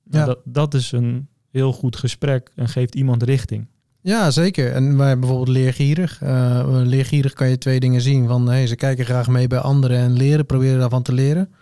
Nou, 0.04 0.20
Ja. 0.20 0.26
dat, 0.26 0.40
dat 0.46 0.74
is 0.74 0.92
een 0.92 1.28
heel 1.50 1.74
goed 1.74 1.96
gesprek 1.96 2.52
en 2.56 2.68
geeft 2.70 2.96
iemand 2.96 3.24
richting. 3.24 3.68
Ja, 4.06 4.32
zeker. 4.32 4.72
En 4.72 4.98
wij 4.98 5.20
bijvoorbeeld 5.20 5.48
leergierig. 5.48 6.22
Eh, 6.22 6.66
leergierig 6.68 7.34
kan 7.34 7.50
je 7.50 7.58
twee 7.58 7.80
dingen 7.80 8.02
zien. 8.02 8.28
Van 8.28 8.48
hey, 8.48 8.68
ze 8.68 8.76
kijken 8.76 9.06
graag 9.06 9.28
mee 9.28 9.48
bij 9.48 9.60
anderen 9.60 9.98
en 9.98 10.14
leren, 10.14 10.46
proberen 10.46 10.80
daarvan 10.80 11.02
te 11.02 11.14
leren. 11.14 11.54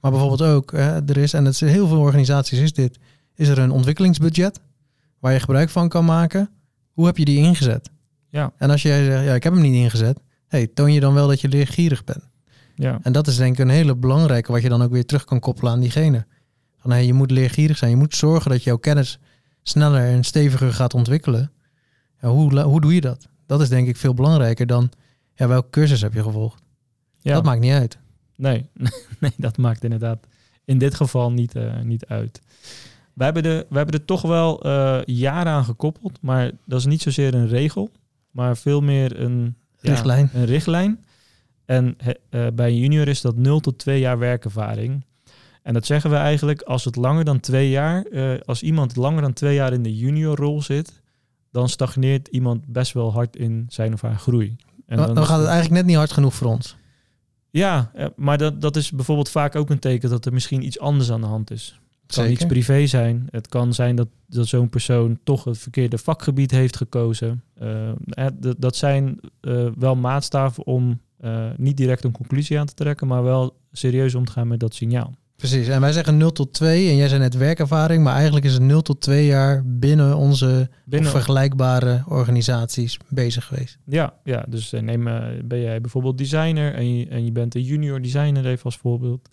Maar 0.00 0.10
bijvoorbeeld 0.10 0.42
ook, 0.42 0.72
hè, 0.72 1.04
er 1.06 1.16
is, 1.16 1.32
en 1.32 1.44
het 1.44 1.54
is 1.54 1.60
heel 1.60 1.86
veel 1.86 1.98
organisaties 1.98 2.58
is 2.58 2.72
dit, 2.72 2.98
is 3.34 3.48
er 3.48 3.58
een 3.58 3.70
ontwikkelingsbudget 3.70 4.60
waar 5.18 5.32
je 5.32 5.40
gebruik 5.40 5.68
van 5.68 5.88
kan 5.88 6.04
maken. 6.04 6.50
Hoe 6.92 7.06
heb 7.06 7.16
je 7.16 7.24
die 7.24 7.38
ingezet? 7.38 7.90
Ja. 8.28 8.52
En 8.56 8.70
als 8.70 8.82
jij 8.82 9.04
zegt, 9.04 9.24
ja, 9.24 9.34
ik 9.34 9.42
heb 9.42 9.52
hem 9.52 9.62
niet 9.62 9.74
ingezet, 9.74 10.20
hey, 10.48 10.66
toon 10.66 10.92
je 10.92 11.00
dan 11.00 11.14
wel 11.14 11.28
dat 11.28 11.40
je 11.40 11.48
leergierig 11.48 12.04
bent? 12.04 12.28
Ja, 12.74 12.98
En 13.02 13.12
dat 13.12 13.26
is 13.26 13.36
denk 13.36 13.52
ik 13.52 13.58
een 13.58 13.68
hele 13.68 13.96
belangrijke, 13.96 14.52
wat 14.52 14.62
je 14.62 14.68
dan 14.68 14.82
ook 14.82 14.92
weer 14.92 15.06
terug 15.06 15.24
kan 15.24 15.40
koppelen 15.40 15.72
aan 15.72 15.80
diegene. 15.80 16.26
Van 16.78 16.90
hey, 16.90 17.06
je 17.06 17.14
moet 17.14 17.30
leergierig 17.30 17.76
zijn, 17.76 17.90
je 17.90 17.96
moet 17.96 18.16
zorgen 18.16 18.50
dat 18.50 18.64
jouw 18.64 18.76
kennis 18.76 19.18
sneller 19.62 20.02
en 20.02 20.24
steviger 20.24 20.72
gaat 20.72 20.94
ontwikkelen. 20.94 21.50
Ja, 22.20 22.28
hoe, 22.28 22.60
hoe 22.60 22.80
doe 22.80 22.94
je 22.94 23.00
dat? 23.00 23.28
Dat 23.46 23.60
is 23.60 23.68
denk 23.68 23.88
ik 23.88 23.96
veel 23.96 24.14
belangrijker 24.14 24.66
dan 24.66 24.90
ja, 25.34 25.48
welke 25.48 25.70
cursus 25.70 26.00
heb 26.00 26.14
je 26.14 26.22
gevolgd. 26.22 26.62
ja. 27.20 27.34
Dat 27.34 27.44
maakt 27.44 27.60
niet 27.60 27.72
uit. 27.72 27.98
Nee, 28.36 28.66
nee, 29.20 29.32
dat 29.36 29.56
maakt 29.56 29.84
inderdaad 29.84 30.26
in 30.66 30.78
dit 30.78 30.94
geval 30.94 31.32
niet, 31.32 31.54
eh, 31.54 31.80
niet 31.80 32.06
uit. 32.06 32.40
We 33.12 33.24
hebben, 33.24 33.42
de, 33.42 33.66
we 33.68 33.76
hebben 33.76 33.94
er 33.94 34.04
toch 34.04 34.22
wel 34.22 34.62
eh, 34.62 35.00
jaren 35.04 35.52
aan 35.52 35.64
gekoppeld, 35.64 36.18
maar 36.20 36.50
dat 36.64 36.78
is 36.78 36.86
niet 36.86 37.02
zozeer 37.02 37.34
een 37.34 37.48
regel, 37.48 37.90
maar 38.30 38.56
veel 38.56 38.80
meer 38.80 39.20
een 39.20 39.56
ja, 39.80 39.90
Richtlijn. 39.90 40.30
Een 40.34 40.44
richtlijn. 40.44 41.04
En 41.64 41.96
eh, 42.30 42.46
bij 42.54 42.68
een 42.68 42.78
junior 42.78 43.08
is 43.08 43.20
dat 43.20 43.36
0 43.36 43.60
tot 43.60 43.78
2 43.78 44.00
jaar 44.00 44.18
werkervaring. 44.18 45.04
En 45.62 45.74
dat 45.74 45.86
zeggen 45.86 46.10
we 46.10 46.16
eigenlijk 46.16 46.62
als 46.62 46.84
het 46.84 46.96
langer 46.96 47.24
dan 47.24 47.40
twee 47.40 47.70
jaar, 47.70 48.04
als 48.44 48.62
iemand 48.62 48.96
langer 48.96 49.22
dan 49.22 49.32
twee 49.32 49.54
jaar 49.54 49.72
in 49.72 49.82
de 49.82 49.96
juniorrol 49.96 50.62
zit, 50.62 51.02
dan 51.56 51.68
stagneert 51.68 52.28
iemand 52.28 52.66
best 52.66 52.92
wel 52.92 53.12
hard 53.12 53.36
in 53.36 53.66
zijn 53.68 53.92
of 53.92 54.00
haar 54.00 54.18
groei. 54.18 54.56
En 54.86 54.96
Dan, 54.96 55.14
dan 55.14 55.26
gaat 55.26 55.38
het 55.38 55.46
eigenlijk 55.46 55.76
net 55.76 55.86
niet 55.86 55.96
hard 55.96 56.12
genoeg 56.12 56.34
voor 56.34 56.46
ons. 56.46 56.76
ja, 57.50 57.90
eh, 57.94 58.06
maar 58.16 58.38
dat, 58.38 58.60
dat 58.60 58.76
is 58.76 58.90
bijvoorbeeld 58.90 59.28
vaak 59.30 59.56
ook 59.56 59.70
een 59.70 59.78
teken 59.78 60.10
dat 60.10 60.24
er 60.26 60.32
misschien 60.32 60.64
iets 60.66 60.78
anders 60.78 61.10
aan 61.10 61.20
de 61.20 61.26
hand 61.26 61.50
is. 61.50 61.80
Het 62.06 62.14
kan 62.14 62.24
Zeker. 62.24 62.30
iets 62.42 62.52
privé 62.52 62.86
zijn. 62.86 63.26
Het 63.30 63.48
kan 63.48 63.74
zijn 63.74 63.96
dat, 63.96 64.08
dat 64.26 64.46
zo'n 64.46 64.68
persoon 64.68 65.18
toch 65.24 65.44
het 65.44 65.58
verkeerde 65.58 65.98
vakgebied 65.98 66.50
heeft 66.50 66.76
gekozen. 66.76 67.42
D- 68.40 68.54
dat 68.58 68.76
zijn 68.76 69.20
wel 69.78 69.96
maatstaven 69.96 70.66
om 70.66 71.00
niet 71.56 71.76
direct 71.76 72.04
een 72.04 72.12
conclusie 72.12 72.58
aan 72.58 72.66
te 72.66 72.74
trekken, 72.74 73.06
maar 73.06 73.22
wel 73.22 73.56
serieus 73.72 74.14
om 74.14 74.24
te 74.24 74.32
gaan 74.32 74.48
met 74.48 74.60
dat 74.60 74.74
signaal. 74.74 75.14
Precies. 75.36 75.68
En 75.68 75.80
wij 75.80 75.92
zeggen 75.92 76.16
0 76.16 76.32
tot 76.32 76.52
2 76.52 76.88
en 76.88 76.96
jij 76.96 77.08
zei 77.08 77.20
net 77.20 77.34
werkervaring, 77.34 78.02
maar 78.04 78.14
eigenlijk 78.14 78.44
is 78.44 78.52
het 78.52 78.62
0 78.62 78.82
tot 78.82 79.00
2 79.00 79.26
jaar 79.26 79.62
binnen 79.66 80.16
onze 80.16 80.70
Binnen, 80.84 81.10
vergelijkbare 81.10 82.04
organisaties 82.08 82.98
bezig 83.08 83.44
geweest. 83.44 83.78
ja, 83.84 84.14
ja, 84.24 84.44
dus 84.48 84.72
eh, 84.72 84.80
neem, 84.80 85.08
eh, 85.08 85.24
ben 85.44 85.60
jij 85.60 85.80
bijvoorbeeld 85.80 86.18
designer 86.18 86.74
en 86.74 86.96
je, 86.98 87.06
en 87.08 87.24
je 87.24 87.32
bent 87.32 87.54
een 87.54 87.62
junior 87.62 88.02
designer 88.02 88.46
even 88.46 88.64
als 88.64 88.76
voorbeeld. 88.76 89.28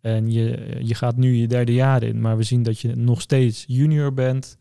En 0.00 0.30
je, 0.30 0.76
je 0.80 0.94
gaat 0.94 1.16
nu 1.16 1.34
je 1.34 1.46
derde 1.46 1.72
jaar 1.72 2.02
in, 2.02 2.20
maar 2.20 2.36
we 2.36 2.42
zien 2.42 2.62
dat 2.62 2.80
je 2.80 2.96
nog 2.96 3.20
steeds 3.20 3.64
junior 3.66 4.14
bent. 4.14 4.56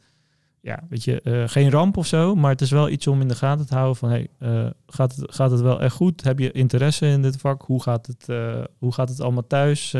Ja, 0.67 0.83
weet 0.89 1.03
je, 1.03 1.21
eh, 1.21 1.43
geen 1.45 1.71
ramp 1.71 1.97
of 1.97 2.07
zo, 2.07 2.35
maar 2.35 2.51
het 2.51 2.61
is 2.61 2.71
wel 2.71 2.89
iets 2.89 3.07
om 3.07 3.21
in 3.21 3.27
de 3.27 3.35
gaten 3.35 3.67
te 3.67 3.73
houden 3.73 3.95
van, 3.95 4.09
hey, 4.09 4.27
eh, 4.39 4.69
gaat, 4.87 5.15
het, 5.15 5.35
gaat 5.35 5.51
het 5.51 5.61
wel 5.61 5.81
echt 5.81 5.95
goed? 5.95 6.23
Heb 6.23 6.39
je 6.39 6.51
interesse 6.51 7.07
in 7.07 7.21
dit 7.21 7.37
vak? 7.37 7.61
Hoe 7.61 7.81
gaat 7.81 8.07
het, 8.07 8.29
eh, 8.29 8.63
hoe 8.77 8.93
gaat 8.93 9.09
het 9.09 9.21
allemaal 9.21 9.47
thuis? 9.47 9.91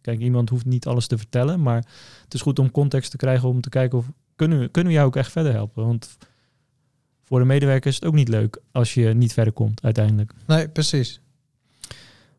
Kijk, 0.00 0.18
iemand 0.18 0.48
hoeft 0.48 0.64
niet 0.64 0.86
alles 0.86 1.06
te 1.06 1.18
vertellen, 1.18 1.62
maar 1.62 1.76
het 2.24 2.34
is 2.34 2.40
goed 2.40 2.58
om 2.58 2.70
context 2.70 3.10
te 3.10 3.16
krijgen 3.16 3.48
om 3.48 3.60
te 3.60 3.68
kijken 3.68 3.98
of 3.98 4.06
kunnen 4.36 4.58
we, 4.58 4.68
kunnen 4.68 4.92
we 4.92 4.98
jou 4.98 5.08
ook 5.08 5.16
echt 5.16 5.32
verder 5.32 5.52
helpen? 5.52 5.86
Want 5.86 6.16
voor 7.24 7.38
de 7.38 7.44
medewerker 7.44 7.90
is 7.90 7.94
het 7.94 8.04
ook 8.04 8.14
niet 8.14 8.28
leuk 8.28 8.60
als 8.72 8.94
je 8.94 9.14
niet 9.14 9.32
verder 9.32 9.52
komt 9.52 9.82
uiteindelijk. 9.82 10.32
Nee, 10.46 10.68
precies. 10.68 11.20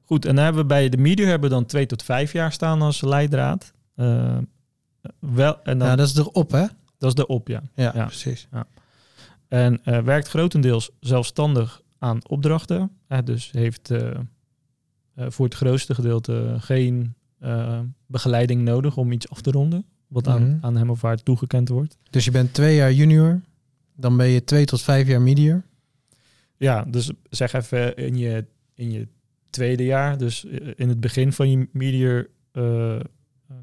Goed, 0.04 0.26
en 0.26 0.36
dan 0.36 0.44
hebben 0.44 0.62
we 0.62 0.68
bij 0.68 0.89
de 0.89 0.98
media 0.98 1.26
hebben 1.26 1.50
we 1.50 1.56
dan 1.56 1.65
twee 1.65 1.86
tot 1.86 2.04
vijf 2.04 2.32
jaar 2.32 2.52
staan 2.52 2.82
als 2.82 3.02
leidraad. 3.02 3.74
Wel, 5.20 5.63
en 5.63 5.78
dan, 5.78 5.88
Ja, 5.88 5.96
dat 5.96 6.08
is 6.08 6.18
erop, 6.18 6.52
hè? 6.52 6.65
Dat 7.06 7.18
is 7.18 7.26
de 7.26 7.34
op, 7.34 7.48
ja. 7.48 7.63
Ja, 7.76 7.91
Ja. 7.96 8.06
precies. 8.06 8.48
En 9.48 9.84
eh, 9.84 10.00
werkt 10.02 10.28
grotendeels 10.28 10.89
zelfstandig 11.00 11.82
aan 11.98 12.28
opdrachten. 12.28 12.91
Dus 13.24 13.52
heeft 13.52 13.91
eh, 13.91 14.10
eh, 14.12 15.26
voor 15.30 15.46
het 15.46 15.56
grootste 15.56 15.96
gedeelte 15.96 16.56
geen 16.60 17.13
begeleiding 18.08 18.62
nodig 18.62 18.98
om 18.98 19.12
iets 19.12 19.30
af 19.30 19.41
te 19.41 19.52
ronden. 19.52 19.86
Wat 20.08 20.28
aan, 20.28 20.50
Mhm. 20.50 20.65
aan 20.65 20.76
hem 20.78 20.89
of 20.89 21.02
haar 21.02 21.24
toegekend 21.24 21.70
wordt. 21.70 21.98
Dus 22.10 22.26
je 22.26 22.32
bent 22.32 22.54
twee 22.54 22.76
jaar 22.76 22.94
junior, 22.94 23.41
dan 23.96 24.18
ben 24.18 24.28
je 24.28 24.44
twee 24.44 24.65
tot 24.65 24.82
vijf 24.82 25.08
jaar 25.08 25.22
medior. 25.22 25.63
Ja, 26.58 26.84
dus 26.84 27.12
zeg 27.30 27.54
even 27.54 27.96
in 27.96 28.18
je, 28.18 28.46
in 28.74 28.91
je 28.91 29.08
tweede 29.50 29.84
jaar, 29.86 30.18
dus 30.18 30.44
in 30.76 30.89
het 30.89 31.00
begin 31.00 31.34
van 31.34 31.50
je 31.52 31.68
media 31.72 32.24
eh, 32.52 33.00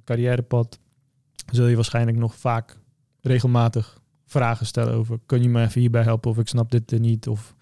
carrièrepad, 0.04 0.78
zul 1.52 1.66
je 1.66 1.74
waarschijnlijk 1.74 2.16
nog 2.16 2.34
vaak 2.36 2.78
regelmatig 3.22 4.00
vragen 4.26 4.66
stellen 4.66 4.94
over, 4.94 5.18
kun 5.26 5.42
je 5.42 5.48
me 5.48 5.62
even 5.62 5.80
hierbij 5.80 6.02
helpen 6.02 6.30
of 6.30 6.38
ik 6.38 6.48
snap 6.48 6.70
dit 6.70 6.92
er 6.92 7.00
niet 7.00 7.28
of 7.28 7.54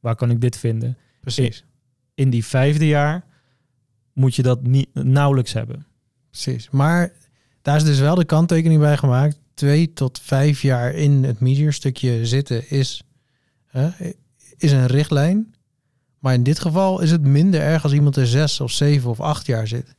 waar 0.00 0.16
kan 0.16 0.30
ik 0.30 0.40
dit 0.40 0.56
vinden? 0.56 0.96
Precies. 1.20 1.64
In 2.14 2.30
die 2.30 2.44
vijfde 2.44 2.86
jaar 2.86 3.24
moet 4.12 4.34
je 4.34 4.42
dat 4.42 4.62
niet 4.62 4.88
nauwelijks 4.94 5.52
hebben. 5.52 5.86
Precies. 6.30 6.70
Maar 6.70 7.12
daar 7.62 7.76
is 7.76 7.84
dus 7.84 7.98
wel 7.98 8.14
de 8.14 8.24
kanttekening 8.24 8.80
bij 8.80 8.96
gemaakt. 8.96 9.40
Twee 9.54 9.92
tot 9.92 10.20
vijf 10.20 10.62
jaar 10.62 10.94
in 10.94 11.24
het 11.24 11.40
medior 11.40 11.72
stukje 11.72 12.26
zitten 12.26 12.70
is, 12.70 13.02
hè, 13.66 13.90
is 14.56 14.72
een 14.72 14.86
richtlijn. 14.86 15.54
Maar 16.18 16.34
in 16.34 16.42
dit 16.42 16.58
geval 16.58 17.00
is 17.00 17.10
het 17.10 17.22
minder 17.22 17.60
erg 17.60 17.82
als 17.82 17.92
iemand 17.92 18.16
er 18.16 18.26
zes 18.26 18.60
of 18.60 18.70
zeven 18.70 19.10
of 19.10 19.20
acht 19.20 19.46
jaar 19.46 19.66
zit. 19.68 19.94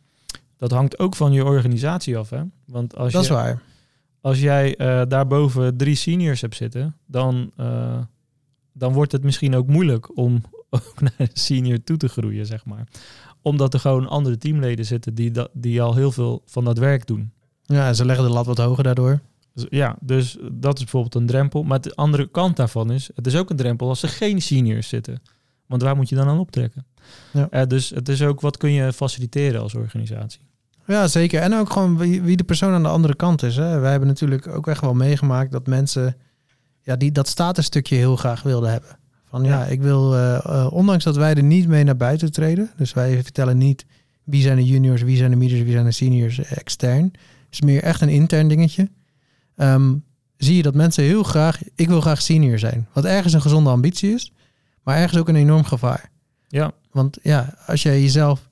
Dat 0.57 0.71
hangt 0.71 0.99
ook 0.99 1.15
van 1.15 1.31
je 1.31 1.43
organisatie 1.43 2.17
af, 2.17 2.29
hè? 2.29 2.43
Want 2.65 2.95
als 2.95 3.13
Dat 3.13 3.21
is 3.21 3.27
je, 3.27 3.33
waar. 3.33 3.61
Als 4.23 4.39
jij 4.39 4.75
eh, 4.75 5.01
daarboven 5.07 5.77
drie 5.77 5.95
seniors 5.95 6.41
hebt 6.41 6.55
zitten, 6.55 6.95
dan, 7.05 7.51
eh, 7.57 7.99
dan 8.73 8.93
wordt 8.93 9.11
het 9.11 9.23
misschien 9.23 9.55
ook 9.55 9.67
moeilijk 9.67 10.17
om 10.17 10.41
ook 10.69 11.01
naar 11.01 11.13
een 11.17 11.29
senior 11.33 11.83
toe 11.83 11.97
te 11.97 12.07
groeien, 12.07 12.45
zeg 12.45 12.65
maar. 12.65 12.87
Omdat 13.41 13.73
er 13.73 13.79
gewoon 13.79 14.07
andere 14.07 14.37
teamleden 14.37 14.85
zitten 14.85 15.15
die, 15.15 15.31
dat, 15.31 15.49
die 15.53 15.81
al 15.81 15.95
heel 15.95 16.11
veel 16.11 16.41
van 16.45 16.63
dat 16.63 16.77
werk 16.77 17.07
doen. 17.07 17.31
Ja, 17.61 17.93
ze 17.93 18.05
leggen 18.05 18.25
de 18.25 18.31
lat 18.31 18.45
wat 18.45 18.57
hoger 18.57 18.83
daardoor. 18.83 19.19
Dus 19.53 19.65
ja, 19.69 19.97
dus 20.01 20.37
dat 20.51 20.73
is 20.73 20.81
bijvoorbeeld 20.81 21.15
een 21.15 21.25
drempel. 21.25 21.63
Maar 21.63 21.81
de 21.81 21.95
andere 21.95 22.27
kant 22.27 22.55
daarvan 22.55 22.91
is, 22.91 23.09
het 23.15 23.27
is 23.27 23.35
ook 23.35 23.49
een 23.49 23.55
drempel 23.55 23.89
als 23.89 24.03
er 24.03 24.09
geen 24.09 24.41
seniors 24.41 24.87
zitten. 24.87 25.21
Want 25.65 25.81
waar 25.81 25.95
moet 25.95 26.09
je 26.09 26.15
dan 26.15 26.27
aan 26.27 26.39
optrekken? 26.39 26.85
Ja. 27.33 27.49
Eh, 27.49 27.67
dus 27.67 27.89
het 27.89 28.09
is 28.09 28.21
ook, 28.21 28.41
wat 28.41 28.57
kun 28.57 28.71
je 28.71 28.93
faciliteren 28.93 29.61
als 29.61 29.75
organisatie? 29.75 30.41
Ja, 30.87 31.07
zeker. 31.07 31.41
En 31.41 31.53
ook 31.55 31.71
gewoon 31.71 31.97
wie, 31.97 32.21
wie 32.21 32.37
de 32.37 32.43
persoon 32.43 32.73
aan 32.73 32.83
de 32.83 32.89
andere 32.89 33.15
kant 33.15 33.43
is. 33.43 33.55
Hè. 33.55 33.79
Wij 33.79 33.91
hebben 33.91 34.07
natuurlijk 34.09 34.47
ook 34.47 34.67
echt 34.67 34.81
wel 34.81 34.93
meegemaakt 34.93 35.51
dat 35.51 35.67
mensen 35.67 36.15
ja, 36.81 36.95
die 36.95 37.11
dat 37.11 37.27
statusstukje 37.27 37.95
heel 37.95 38.15
graag 38.15 38.41
wilden 38.43 38.71
hebben. 38.71 38.97
Van 39.29 39.43
ja, 39.43 39.59
Ja. 39.59 39.65
ik 39.65 39.81
wil, 39.81 40.15
eh, 40.15 40.35
eh, 40.45 40.73
ondanks 40.73 41.03
dat 41.03 41.15
wij 41.15 41.33
er 41.33 41.43
niet 41.43 41.67
mee 41.67 41.83
naar 41.83 41.97
buiten 41.97 42.31
treden. 42.31 42.69
Dus 42.77 42.93
wij 42.93 43.23
vertellen 43.23 43.57
niet 43.57 43.85
wie 44.23 44.41
zijn 44.41 44.55
de 44.57 44.65
juniors, 44.65 45.01
wie 45.01 45.17
zijn 45.17 45.31
de 45.31 45.37
mediors, 45.37 45.61
wie 45.63 45.71
zijn 45.71 45.85
de 45.85 45.91
seniors 45.91 46.39
extern. 46.39 47.03
Het 47.03 47.47
is 47.49 47.61
meer 47.61 47.83
echt 47.83 48.01
een 48.01 48.09
intern 48.09 48.47
dingetje. 48.47 48.89
Ehm, 49.55 49.93
zie 50.37 50.55
je 50.55 50.61
dat 50.63 50.73
mensen 50.75 51.03
heel 51.03 51.23
graag, 51.23 51.61
ik 51.75 51.87
wil 51.87 52.01
graag 52.01 52.21
senior 52.21 52.59
zijn. 52.59 52.87
Wat 52.93 53.05
ergens 53.05 53.33
een 53.33 53.41
gezonde 53.41 53.69
ambitie 53.69 54.13
is, 54.13 54.31
maar 54.83 54.97
ergens 54.97 55.19
ook 55.19 55.27
een 55.27 55.35
enorm 55.35 55.63
gevaar. 55.63 56.11
Ja, 56.47 56.71
Want 56.91 57.17
ja, 57.21 57.53
als 57.65 57.83
jij 57.83 58.01
jezelf 58.01 58.49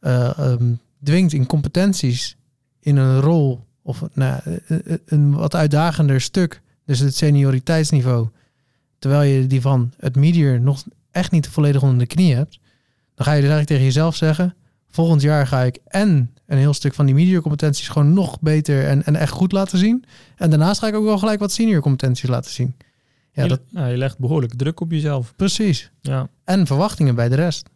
eh, 0.00 0.38
ehm, 0.38 0.72
dwingt 1.04 1.32
in 1.32 1.46
competenties 1.46 2.36
in 2.80 2.96
een 2.96 3.20
rol 3.20 3.66
of 3.82 4.02
nou, 4.12 4.40
eh, 4.44 4.76
eh, 4.76 4.98
een 5.06 5.34
wat 5.34 5.54
uitdagender 5.54 6.20
stuk, 6.20 6.62
dus 6.84 6.98
het 6.98 7.16
senioriteitsniveau, 7.16 8.28
terwijl 8.98 9.22
je 9.30 9.46
die 9.46 9.60
van 9.60 9.92
het 9.96 10.16
medier 10.16 10.60
nog 10.60 10.84
echt 11.10 11.30
niet 11.30 11.48
volledig 11.48 11.82
onder 11.82 11.98
de 11.98 12.06
knie 12.06 12.34
hebt, 12.34 12.58
dan 13.14 13.26
ga 13.26 13.32
je 13.32 13.40
dus 13.40 13.50
eigenlijk 13.50 13.66
tegen 13.66 13.84
jezelf 13.84 14.16
zeggen, 14.16 14.54
volgend 14.90 15.22
jaar 15.22 15.46
ga 15.46 15.62
ik 15.62 15.78
en 15.86 16.30
een 16.46 16.58
heel 16.58 16.74
stuk 16.74 16.94
van 16.94 17.06
die 17.06 17.14
medior 17.14 17.42
competenties 17.42 17.88
gewoon 17.88 18.12
nog 18.12 18.40
beter 18.40 18.86
en, 18.86 19.04
en 19.04 19.16
echt 19.16 19.32
goed 19.32 19.52
laten 19.52 19.78
zien. 19.78 20.04
En 20.36 20.50
daarnaast 20.50 20.80
ga 20.80 20.86
ik 20.86 20.94
ook 20.94 21.04
wel 21.04 21.18
gelijk 21.18 21.40
wat 21.40 21.52
senior 21.52 21.80
competenties 21.80 22.28
laten 22.28 22.50
zien. 22.50 22.76
Ja, 23.32 23.42
je, 23.42 23.48
dat, 23.48 23.60
nou, 23.70 23.90
je 23.90 23.96
legt 23.96 24.18
behoorlijk 24.18 24.54
druk 24.54 24.80
op 24.80 24.90
jezelf. 24.90 25.34
precies. 25.36 25.90
Ja. 26.00 26.28
En 26.44 26.66
verwachtingen 26.66 27.14
bij 27.14 27.28
de 27.28 27.34
rest. 27.34 27.68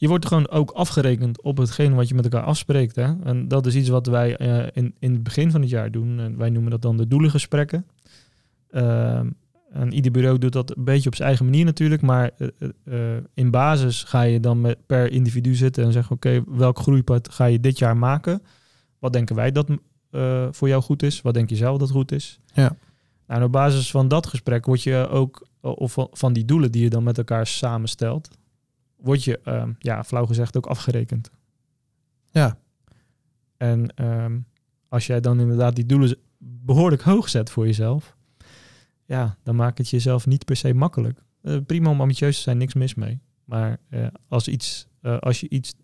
Je 0.00 0.08
wordt 0.08 0.26
gewoon 0.26 0.48
ook 0.48 0.70
afgerekend 0.70 1.42
op 1.42 1.56
hetgeen 1.56 1.94
wat 1.94 2.08
je 2.08 2.14
met 2.14 2.24
elkaar 2.24 2.42
afspreekt. 2.42 2.96
Hè? 2.96 3.14
En 3.22 3.48
dat 3.48 3.66
is 3.66 3.74
iets 3.74 3.88
wat 3.88 4.06
wij 4.06 4.36
eh, 4.36 4.66
in, 4.72 4.94
in 4.98 5.12
het 5.12 5.22
begin 5.22 5.50
van 5.50 5.60
het 5.60 5.70
jaar 5.70 5.90
doen. 5.90 6.20
En 6.20 6.36
wij 6.36 6.50
noemen 6.50 6.70
dat 6.70 6.82
dan 6.82 6.96
de 6.96 7.08
doelengesprekken. 7.08 7.86
Ehm, 8.70 9.30
en 9.72 9.92
ieder 9.92 10.12
bureau 10.12 10.38
doet 10.38 10.52
dat 10.52 10.76
een 10.76 10.84
beetje 10.84 11.08
op 11.08 11.14
zijn 11.14 11.28
eigen 11.28 11.46
manier 11.46 11.64
natuurlijk. 11.64 12.02
Maar 12.02 12.30
eh, 12.36 12.48
eh, 12.84 13.22
in 13.34 13.50
basis 13.50 14.02
ga 14.02 14.22
je 14.22 14.40
dan 14.40 14.60
met, 14.60 14.78
per 14.86 15.12
individu 15.12 15.54
zitten 15.54 15.84
en 15.84 15.92
zeggen... 15.92 16.16
oké, 16.16 16.42
welk 16.46 16.78
groeipad 16.78 17.32
ga 17.32 17.44
je 17.44 17.60
dit 17.60 17.78
jaar 17.78 17.96
maken? 17.96 18.42
Wat 18.98 19.12
denken 19.12 19.36
wij 19.36 19.52
dat 19.52 19.66
voor 20.50 20.68
jou 20.68 20.82
goed 20.82 21.02
is? 21.02 21.20
Wat 21.20 21.34
denk 21.34 21.50
je 21.50 21.56
zelf 21.56 21.78
dat 21.78 21.90
goed 21.90 22.12
is? 22.12 22.40
Ja. 22.52 22.76
Nou, 23.26 23.40
en 23.40 23.42
op 23.42 23.52
basis 23.52 23.90
van 23.90 24.08
dat 24.08 24.26
gesprek 24.26 24.66
word 24.66 24.82
je 24.82 25.08
ook... 25.10 25.46
of 25.60 25.92
van, 25.92 26.08
van 26.12 26.32
die 26.32 26.44
doelen 26.44 26.72
die 26.72 26.82
je 26.82 26.90
dan 26.90 27.02
met 27.02 27.18
elkaar 27.18 27.46
samenstelt... 27.46 28.38
word 29.02 29.24
je, 29.24 29.40
ehm, 29.44 29.72
ja, 29.78 30.04
flauw 30.04 30.26
gezegd, 30.26 30.56
ook 30.56 30.66
afgerekend. 30.66 31.30
Ja, 32.30 32.58
En 33.56 33.94
ehm, 33.94 34.38
als 34.88 35.06
jij 35.06 35.20
dan 35.20 35.40
inderdaad 35.40 35.74
die 35.74 35.86
doelen 35.86 36.16
behoorlijk 36.38 37.02
hoog 37.02 37.28
zet 37.28 37.50
voor 37.50 37.66
jezelf, 37.66 38.16
ja, 39.04 39.36
dan 39.42 39.56
maakt 39.56 39.78
het 39.78 39.88
jezelf 39.88 40.26
niet 40.26 40.44
per 40.44 40.56
se 40.56 40.74
makkelijk. 40.74 41.22
Eh, 41.42 41.56
prima 41.66 41.90
om 41.90 42.00
ambitieus 42.00 42.36
te 42.36 42.42
zijn, 42.42 42.58
niks 42.58 42.74
mis 42.74 42.94
mee. 42.94 43.20
Maar 43.44 43.78
eh, 43.88 44.06
als, 44.28 44.48
iets, 44.48 44.86
eh, 45.00 45.18
als 45.18 45.40
je 45.40 45.48
iets 45.48 45.74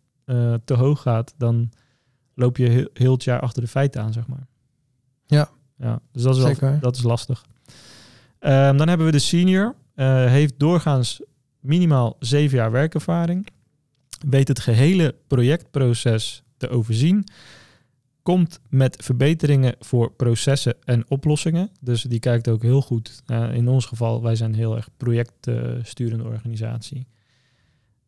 te 0.65 0.75
hoog 0.75 1.03
gaat, 1.03 1.35
dan 1.37 1.71
loop 2.35 2.57
je 2.57 2.69
heel, 2.69 2.89
heel 2.93 3.13
het 3.13 3.25
jaar 3.25 3.41
achter 3.41 3.63
de 3.63 3.69
feiten 3.69 4.03
aan, 4.03 4.13
zeg 4.13 4.27
maar. 4.27 4.47
Ja. 5.27 5.49
ja 5.77 6.01
dus 6.13 6.23
dat 6.23 6.35
is, 6.35 6.43
wel, 6.43 6.49
Zeker. 6.49 6.81
dat 6.81 6.97
is 6.97 7.03
lastig. 7.03 7.45
Ehm, 8.39 8.77
dan 8.77 8.89
hebben 8.89 9.07
we 9.07 9.13
de 9.13 9.19
senior. 9.19 9.75
heeft 10.29 10.59
doorgaans 10.59 11.23
minimaal 11.67 12.17
zeven 12.19 12.57
jaar 12.57 12.71
werkervaring. 12.71 13.47
Weet 14.29 14.49
het 14.49 14.61
gehele 14.61 15.15
projectproces 15.27 16.43
te 16.57 16.69
overzien 16.69 17.25
komt 18.27 18.61
met 18.69 18.97
verbeteringen 19.05 19.75
voor 19.79 20.13
processen 20.13 20.77
en 20.85 21.05
oplossingen. 21.09 21.71
Dus 21.81 22.03
die 22.03 22.19
kijkt 22.19 22.49
ook 22.49 22.63
heel 22.63 22.83
goed. 22.83 23.23
eh, 23.27 23.55
in 23.55 23.69
ons 23.69 23.85
geval, 23.85 24.23
wij 24.23 24.37
zijn 24.37 24.55
heel 24.55 24.77
erg 24.77 24.89
projectsturende 24.97 26.25
organisatie. 26.25 27.07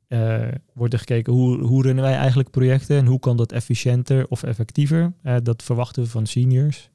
Eh, 0.09 0.49
wordt 0.73 0.93
er 0.93 0.99
gekeken 0.99 1.33
hoe, 1.33 1.63
hoe 1.63 1.83
runnen 1.83 2.05
wij 2.05 2.15
eigenlijk 2.15 2.51
projecten 2.51 2.97
en 2.97 3.07
hoe 3.07 3.19
kan 3.19 3.37
dat 3.37 3.53
efficiënter 3.53 4.29
of 4.29 4.43
effectiever. 4.43 5.13
Eh, 5.23 5.37
dat 5.43 5.63
verwachten 5.63 6.03
we 6.03 6.09
van 6.09 6.27
seniors. 6.27 6.91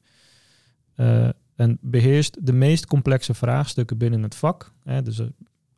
En 1.56 1.78
beheerst 1.80 2.46
de 2.46 2.52
meest 2.52 2.86
complexe 2.86 3.34
vraagstukken 3.34 3.98
binnen 3.98 4.22
het 4.22 4.34
vak. 4.34 4.72
Dus 5.02 5.22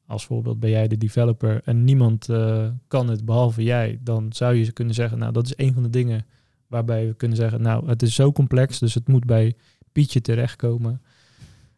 als 0.07 0.27
voorbeeld 0.27 0.61
ben 0.61 0.71
jij 0.71 0.89
de 0.89 0.97
developer 0.97 1.61
en 1.65 1.85
niemand 1.85 2.29
eh, 2.29 2.69
kan 2.89 3.09
het 3.09 3.25
behalve 3.25 3.63
jij, 3.63 3.99
dan 4.03 4.33
zou 4.33 4.55
je 4.55 4.73
kunnen 4.73 4.95
zeggen, 4.95 5.19
nou 5.19 5.33
dat 5.33 5.47
is 5.47 5.53
een 5.57 5.73
van 5.73 5.83
de 5.83 5.91
dingen 5.91 6.27
waarbij 6.67 7.07
we 7.07 7.15
kunnen 7.15 7.37
zeggen, 7.37 7.63
nou 7.63 7.89
het 7.89 8.03
is 8.03 8.15
zo 8.15 8.33
complex, 8.33 8.79
dus 8.79 8.95
het 8.95 9.09
moet 9.09 9.25
bij 9.25 9.55
Pietje 9.93 10.21
terechtkomen. 10.21 11.03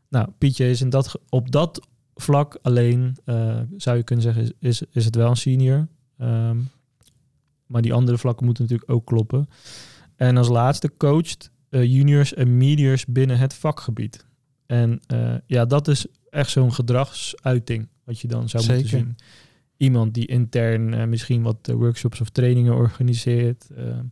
Nou, 0.09 0.29
Pietje 0.39 0.71
is 0.71 0.81
in 0.81 0.91
dat, 0.91 1.21
op 1.29 1.51
dat 1.51 1.89
vlak 2.15 2.59
alleen, 2.63 3.17
eh, 3.25 3.61
zou 3.77 3.97
je 3.97 4.03
kunnen 4.03 4.25
zeggen, 4.25 4.55
is, 4.59 4.83
is, 4.91 5.05
het 5.05 5.15
wel 5.15 5.31
een 5.31 5.37
senior. 5.37 5.89
Ehm, 6.19 6.57
maar 7.67 7.83
die 7.83 7.93
andere 7.93 8.19
vlakken 8.19 8.45
moeten 8.47 8.65
natuurlijk 8.65 8.91
ook 8.91 9.07
kloppen. 9.07 9.49
En 10.17 10.37
als 10.37 10.49
laatste 10.49 10.93
coacht 10.97 11.51
eh, 11.69 11.85
juniors 11.85 12.35
en 12.35 12.57
mediors 12.57 13.07
binnen 13.07 13.39
het 13.39 13.55
vakgebied. 13.55 14.27
En 14.67 15.01
ja, 15.47 15.65
dat 15.65 15.89
is 15.89 16.07
echt 16.31 16.51
zo'n 16.51 16.73
gedragsuiting 16.73 17.89
wat 18.09 18.21
je 18.21 18.29
dan 18.29 18.49
zou 18.49 18.67
moeten 18.67 18.89
zien. 18.89 19.17
Iemand 19.77 20.15
die 20.15 20.27
intern 20.27 20.95
eh, 20.95 21.07
misschien 21.07 21.43
wat 21.43 21.69
eh, 21.69 21.75
workshops 21.75 22.21
of 22.21 22.29
trainingen 22.29 22.75
organiseert. 22.75 23.69
Ehm, 23.77 24.05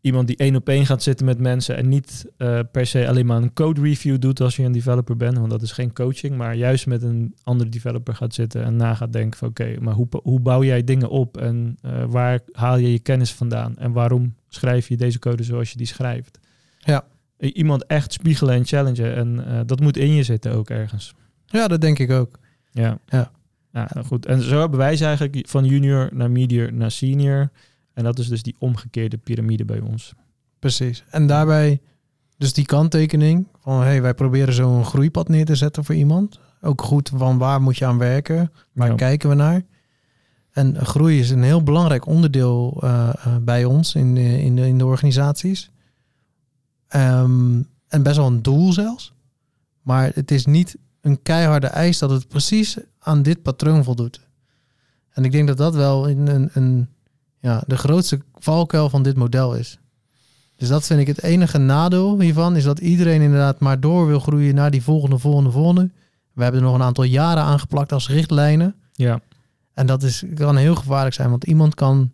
iemand 0.00 0.26
die 0.26 0.36
één 0.36 0.56
op 0.56 0.68
één 0.68 0.86
gaat 0.86 1.02
zitten 1.02 1.26
met 1.26 1.38
mensen 1.38 1.76
en 1.76 1.88
niet 1.88 2.26
eh, 2.36 2.60
per 2.72 2.86
se 2.86 3.08
alleen 3.08 3.26
maar 3.26 3.42
een 3.42 3.52
code 3.52 3.80
review 3.80 4.20
doet 4.20 4.40
als 4.40 4.56
je 4.56 4.62
een 4.62 4.72
developer 4.72 5.16
bent, 5.16 5.38
want 5.38 5.50
dat 5.50 5.62
is 5.62 5.72
geen 5.72 5.92
coaching, 5.92 6.36
maar 6.36 6.54
juist 6.54 6.86
met 6.86 7.02
een 7.02 7.34
andere 7.42 7.70
developer 7.70 8.14
gaat 8.14 8.34
zitten 8.34 8.64
en 8.64 8.76
na 8.76 8.94
gaat 8.94 9.12
denken 9.12 9.38
van 9.38 9.48
oké, 9.48 9.76
maar 9.80 9.94
hoe, 9.94 10.08
hoe 10.22 10.40
bouw 10.40 10.64
jij 10.64 10.84
dingen 10.84 11.08
op 11.08 11.36
en 11.36 11.78
waar 12.08 12.40
haal 12.52 12.76
je 12.76 12.92
je 12.92 12.98
kennis 12.98 13.32
vandaan 13.32 13.78
en 13.78 13.92
waarom 13.92 14.34
schrijf 14.48 14.88
je 14.88 14.96
deze 14.96 15.18
code 15.18 15.42
zoals 15.42 15.70
je 15.70 15.76
die 15.76 15.86
schrijft? 15.86 16.38
Ja. 16.78 17.04
Iemand 17.38 17.86
echt 17.86 18.12
spiegelen 18.12 18.54
en 18.54 18.64
challengen 18.64 19.14
en 19.14 19.66
dat 19.66 19.80
moet 19.80 19.96
in 19.96 20.14
je 20.14 20.22
zitten 20.22 20.52
ook 20.52 20.70
ergens. 20.70 21.14
ja 21.46 21.68
dat 21.68 21.80
denk 21.80 21.98
ik 21.98 22.10
ook. 22.10 22.38
Ja. 22.82 22.98
Ja. 23.06 23.30
Ja, 23.72 23.88
nou 23.94 24.06
goed. 24.06 24.26
En 24.26 24.42
zo 24.42 24.60
hebben 24.60 24.78
wij 24.78 24.96
ze 24.96 25.04
eigenlijk 25.04 25.48
van 25.48 25.64
junior 25.64 26.08
naar 26.12 26.30
medior 26.30 26.72
naar 26.72 26.90
senior. 26.90 27.50
En 27.92 28.04
dat 28.04 28.18
is 28.18 28.28
dus 28.28 28.42
die 28.42 28.56
omgekeerde 28.58 29.16
piramide 29.16 29.64
bij 29.64 29.80
ons. 29.80 30.14
Precies. 30.58 31.04
En 31.10 31.26
daarbij 31.26 31.80
dus 32.38 32.52
die 32.52 32.64
kanttekening 32.64 33.46
van 33.60 33.80
hey, 33.82 34.02
wij 34.02 34.14
proberen 34.14 34.54
zo'n 34.54 34.84
groeipad 34.84 35.28
neer 35.28 35.44
te 35.44 35.54
zetten 35.54 35.84
voor 35.84 35.94
iemand. 35.94 36.40
Ook 36.60 36.82
goed 36.82 37.10
van 37.14 37.38
waar 37.38 37.62
moet 37.62 37.76
je 37.76 37.86
aan 37.86 37.98
werken, 37.98 38.52
waar 38.72 38.88
Ja. 38.88 38.94
kijken 38.94 39.28
we 39.28 39.34
naar. 39.34 39.62
En 40.50 40.86
groei 40.86 41.18
is 41.18 41.30
een 41.30 41.42
heel 41.42 41.62
belangrijk 41.62 42.06
onderdeel 42.06 42.80
eh, 42.82 43.08
eh, 43.08 43.36
bij 43.42 43.64
ons 43.64 43.94
in 43.94 44.14
de, 44.14 44.42
in 44.42 44.56
de, 44.56 44.66
in 44.66 44.78
de 44.78 44.86
organisaties. 44.86 45.70
Ehm, 46.88 47.62
en 47.88 48.02
best 48.02 48.16
wel 48.16 48.26
een 48.26 48.42
doel 48.42 48.72
zelfs. 48.72 49.12
Maar 49.82 50.10
het 50.14 50.30
is 50.30 50.46
niet 50.46 50.76
een 51.06 51.22
keiharde 51.22 51.66
eis 51.66 51.98
dat 51.98 52.10
het 52.10 52.28
precies 52.28 52.76
aan 52.98 53.22
dit 53.22 53.42
patroon 53.42 53.84
voldoet. 53.84 54.20
En 55.10 55.24
ik 55.24 55.32
denk 55.32 55.48
dat 55.48 55.56
dat 55.56 55.74
wel 55.74 56.08
een, 56.08 56.26
een, 56.26 56.50
een, 56.52 56.88
ja, 57.40 57.62
de 57.66 57.76
grootste 57.76 58.20
valkuil 58.34 58.88
van 58.90 59.02
dit 59.02 59.16
model 59.16 59.54
is. 59.54 59.78
Dus 60.56 60.68
dat 60.68 60.86
vind 60.86 61.00
ik 61.00 61.06
het 61.06 61.22
enige 61.22 61.58
nadeel 61.58 62.20
hiervan, 62.20 62.56
is 62.56 62.64
dat 62.64 62.78
iedereen 62.78 63.20
inderdaad 63.20 63.60
maar 63.60 63.80
door 63.80 64.06
wil 64.06 64.20
groeien 64.20 64.54
naar 64.54 64.70
die 64.70 64.82
volgende, 64.82 65.18
volgende, 65.18 65.50
volgende. 65.50 65.90
We 66.32 66.42
hebben 66.42 66.60
er 66.60 66.66
nog 66.66 66.76
een 66.76 66.82
aantal 66.82 67.04
jaren 67.04 67.42
aangeplakt 67.42 67.92
als 67.92 68.08
richtlijnen. 68.08 68.74
Ja, 68.92 69.20
En 69.74 69.86
dat 69.86 70.02
is, 70.02 70.24
kan 70.34 70.56
heel 70.56 70.74
gevaarlijk 70.74 71.14
zijn, 71.14 71.30
want 71.30 71.44
iemand 71.44 71.74
kan 71.74 72.12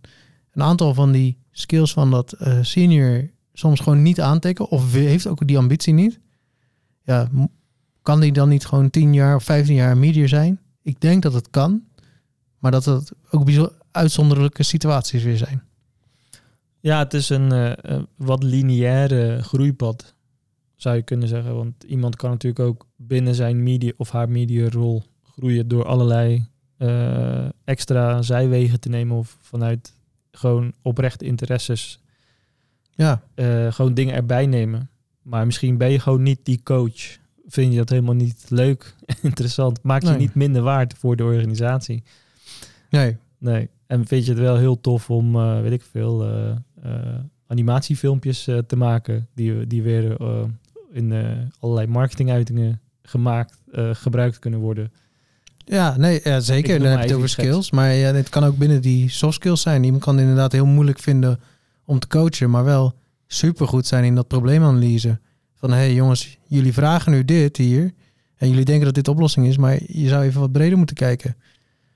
een 0.53 0.63
aantal 0.63 0.95
van 0.95 1.13
die 1.13 1.39
skills 1.51 1.93
van 1.93 2.11
dat 2.11 2.33
eh, 2.33 2.59
senior 2.63 3.31
soms 3.53 3.81
gewoon 3.81 4.03
niet 4.03 4.21
aantikken, 4.21 4.69
of 4.69 4.93
heeft 4.93 5.27
ook 5.27 5.47
die 5.47 5.59
ambitie 5.59 5.95
niet. 5.95 6.21
Ja, 7.05 7.29
kan 8.03 8.21
die 8.21 8.33
dan 8.33 8.49
niet 8.49 8.67
gewoon 8.67 8.91
10 8.91 9.15
jaar 9.15 9.35
of 9.35 9.45
15 9.45 9.75
jaar 9.75 9.97
medior 9.97 10.29
zijn? 10.29 10.61
Ik 10.83 11.01
denk 11.01 11.23
dat 11.23 11.33
het 11.33 11.51
kan, 11.51 11.83
Maar 12.59 12.71
dat 12.71 12.85
het 12.85 13.13
ook 13.31 13.45
bijzo- 13.45 13.73
uitzonderlijke 13.91 14.63
situaties 14.63 15.23
weer 15.23 15.37
zijn. 15.37 15.63
Ja, 16.81 16.99
het 16.99 17.15
is 17.15 17.29
een 17.29 17.53
eh, 17.53 18.03
wat 18.17 18.43
lineaire 18.43 19.43
groeipad, 19.43 20.15
zou 20.77 20.97
je 20.97 21.03
kunnen 21.03 21.29
zeggen. 21.29 21.55
Want 21.55 21.83
iemand 21.85 22.17
kan 22.17 22.31
natuurlijk 22.31 22.65
ook 22.65 22.87
binnen 22.97 23.35
zijn 23.35 23.63
media 23.63 23.93
of 23.97 24.11
haar 24.11 24.29
mediarol 24.29 25.03
groeien 25.23 25.69
door 25.69 25.85
allerlei 25.85 26.47
eh, 26.77 27.49
extra 27.65 28.23
zijwegen 28.23 28.81
te 28.81 28.89
nemen 28.89 29.17
of 29.17 29.37
vanuit 29.41 29.95
gewoon 30.31 30.73
oprechte 30.83 31.25
interesses 31.25 32.01
Ja, 32.95 33.23
eh, 33.35 33.73
gewoon 33.73 33.95
dingen 33.95 34.15
erbij 34.15 34.47
nemen. 34.47 34.91
Maar 35.23 35.47
misschien 35.47 35.77
ben 35.77 35.91
je 35.91 35.99
gewoon 36.01 36.23
niet 36.23 36.39
die 36.43 36.61
coach. 36.63 37.19
Vind 37.47 37.73
je 37.73 37.79
dat 37.79 37.89
helemaal 37.89 38.15
niet 38.15 38.45
leuk, 38.49 38.95
interessant. 39.23 39.83
Maakt 39.83 40.09
je 40.09 40.15
niet 40.15 40.35
minder 40.35 40.63
waard 40.63 40.95
voor 40.99 41.17
de 41.17 41.25
organisatie. 41.25 42.03
nee. 42.91 43.17
Nee. 43.39 43.69
En 43.87 44.07
vind 44.07 44.25
je 44.25 44.31
het 44.31 44.41
wel 44.41 44.57
heel 44.57 44.81
tof 44.81 45.11
om, 45.11 45.37
eh, 45.37 45.61
weet 45.61 45.73
ik 45.73 45.83
veel, 45.91 46.27
eh, 46.83 46.91
animatiefilmpjes 47.47 48.45
te 48.67 48.77
maken. 48.77 49.29
Die, 49.35 49.67
die 49.67 49.83
weer 49.83 50.17
in 50.93 51.13
allerlei 51.59 51.87
marketinguitingen 51.87 52.81
gemaakt, 53.03 53.59
gebruikt 53.93 54.39
kunnen 54.39 54.61
worden. 54.61 54.93
Ja, 55.65 55.97
nee, 55.97 56.21
ja, 56.25 56.41
zeker. 56.41 56.79
Dan 56.79 56.87
heb 56.87 56.97
maar 56.97 56.97
je 56.97 56.97
het 56.97 57.05
even 57.05 57.17
over 57.17 57.29
geks. 57.29 57.49
skills. 57.49 57.71
Maar 57.71 57.93
ja, 57.93 58.13
het 58.13 58.29
kan 58.29 58.45
ook 58.45 58.57
binnen 58.57 58.83
die 58.83 59.11
soft 59.11 59.35
skills 59.35 59.61
zijn. 59.61 59.85
Iemand 59.85 60.03
kan 60.03 60.15
het 60.15 60.23
inderdaad 60.23 60.53
heel 60.53 60.67
moeilijk 60.67 60.99
vinden 60.99 61.41
om 61.85 61.99
te 61.99 62.07
coachen, 62.07 62.51
maar 62.51 62.65
wel 62.65 62.95
supergoed 63.27 63.87
zijn 63.87 64.05
in 64.05 64.15
dat 64.15 64.29
probleemanalyse. 64.29 65.19
Van 65.63 65.71
hé 65.71 65.77
hey, 65.77 65.95
jongens, 65.95 66.39
jullie 66.47 66.73
vragen 66.73 67.13
nu 67.13 67.25
dit 67.25 67.57
hier. 67.57 67.93
En 68.37 68.49
jullie 68.49 68.65
denken 68.65 68.85
dat 68.85 68.95
dit 68.95 69.05
de 69.05 69.11
oplossing 69.11 69.47
is, 69.47 69.57
maar 69.57 69.79
je 69.87 70.09
zou 70.09 70.25
even 70.25 70.41
wat 70.41 70.53
breder 70.53 70.79
moeten 70.79 70.97
kijken. 70.97 71.37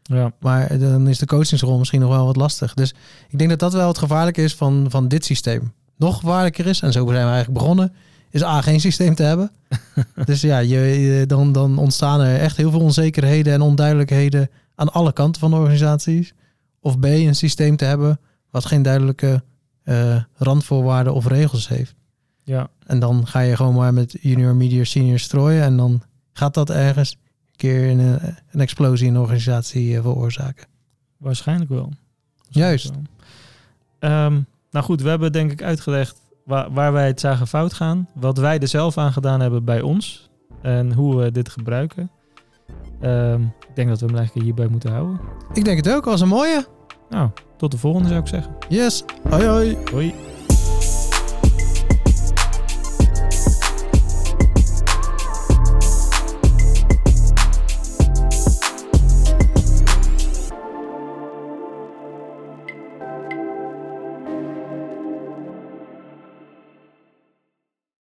Ja, 0.02 0.32
Maar 0.40 0.78
dan 0.78 1.08
is 1.08 1.18
de 1.18 1.26
coachingsrol 1.26 1.78
misschien 1.78 2.00
nog 2.00 2.10
wel 2.10 2.26
wat 2.26 2.36
lastig. 2.36 2.74
Dus 2.74 2.94
ik 3.28 3.38
denk 3.38 3.50
dat 3.50 3.58
dat 3.58 3.72
wel 3.72 3.88
het 3.88 3.98
gevaarlijke 3.98 4.42
is 4.42 4.54
van, 4.54 4.86
van 4.88 5.08
dit 5.08 5.24
systeem. 5.24 5.72
Nog 5.96 6.18
gevaarlijker 6.18 6.66
is, 6.66 6.80
en 6.80 6.92
zo 6.92 7.04
zijn 7.06 7.24
we 7.24 7.30
eigenlijk 7.32 7.58
begonnen, 7.58 7.92
is 8.30 8.42
A, 8.42 8.60
geen 8.60 8.80
systeem 8.80 9.14
te 9.14 9.22
hebben. 9.22 9.50
dus 10.24 10.40
ja, 10.40 10.58
je, 10.58 10.78
je- 10.78 11.26
dan, 11.26 11.52
dan 11.52 11.78
ontstaan 11.78 12.20
er 12.20 12.40
echt 12.40 12.56
heel 12.56 12.70
veel 12.70 12.80
onzekerheden 12.80 13.52
en 13.52 13.60
onduidelijkheden 13.60 14.50
aan 14.74 14.92
alle 14.92 15.12
kanten 15.12 15.40
van 15.40 15.50
de 15.50 15.56
organisaties. 15.56 16.32
Of 16.80 16.98
B, 16.98 17.04
een 17.04 17.34
systeem 17.36 17.76
te 17.76 17.84
hebben 17.84 18.20
wat 18.50 18.64
geen 18.64 18.82
duidelijke 18.82 19.42
eh, 19.82 20.16
randvoorwaarden 20.34 21.14
of 21.14 21.26
regels 21.26 21.68
heeft. 21.68 21.94
Ja. 22.46 22.68
En 22.86 22.98
dan 22.98 23.26
ga 23.26 23.40
je 23.40 23.56
gewoon 23.56 23.74
maar 23.74 23.94
met 23.94 24.16
junior, 24.20 24.54
medior, 24.54 24.86
senior 24.86 25.18
strooien. 25.18 25.62
En 25.62 25.76
dan 25.76 26.02
gaat 26.32 26.54
dat 26.54 26.70
ergens 26.70 27.12
een 27.12 27.56
keer 27.56 27.90
een, 27.90 28.20
een 28.50 28.60
explosie 28.60 29.06
in 29.06 29.12
de 29.12 29.20
organisatie 29.20 29.96
eh, 29.96 30.02
veroorzaken. 30.02 30.66
waarschijnlijk 31.16 31.70
wel. 31.70 31.92
Juist. 32.48 32.90
Wel. 32.90 33.02
Ehm, 33.98 34.40
nou 34.70 34.84
goed, 34.84 35.02
we 35.02 35.08
hebben 35.08 35.32
denk 35.32 35.52
ik 35.52 35.62
uitgelegd 35.62 36.20
waar, 36.44 36.72
waar 36.72 36.92
wij 36.92 37.06
het 37.06 37.20
zagen 37.20 37.46
fout 37.46 37.72
gaan. 37.72 38.08
Wat 38.14 38.38
wij 38.38 38.58
er 38.58 38.68
zelf 38.68 38.98
aan 38.98 39.12
gedaan 39.12 39.40
hebben 39.40 39.64
bij 39.64 39.80
ons. 39.80 40.30
En 40.62 40.92
hoe 40.92 41.16
we 41.16 41.30
dit 41.30 41.48
gebruiken. 41.48 42.10
Ehm, 43.00 43.42
ik 43.42 43.74
denk 43.74 43.88
dat 43.88 44.00
we 44.00 44.06
hem 44.06 44.16
eigenlijk 44.16 44.46
hierbij 44.46 44.68
moeten 44.68 44.90
houden. 44.90 45.20
Ik 45.52 45.64
denk 45.64 45.76
het 45.76 45.94
ook, 45.94 46.04
was 46.04 46.20
een 46.20 46.28
mooie. 46.28 46.66
Nou, 47.10 47.30
tot 47.56 47.70
de 47.70 47.78
volgende 47.78 48.08
zou 48.08 48.20
ik 48.20 48.26
zeggen. 48.26 48.56
Yes, 48.68 49.04
hoi 49.28 49.46
hoi. 49.46 49.76
Hoi. 49.90 50.35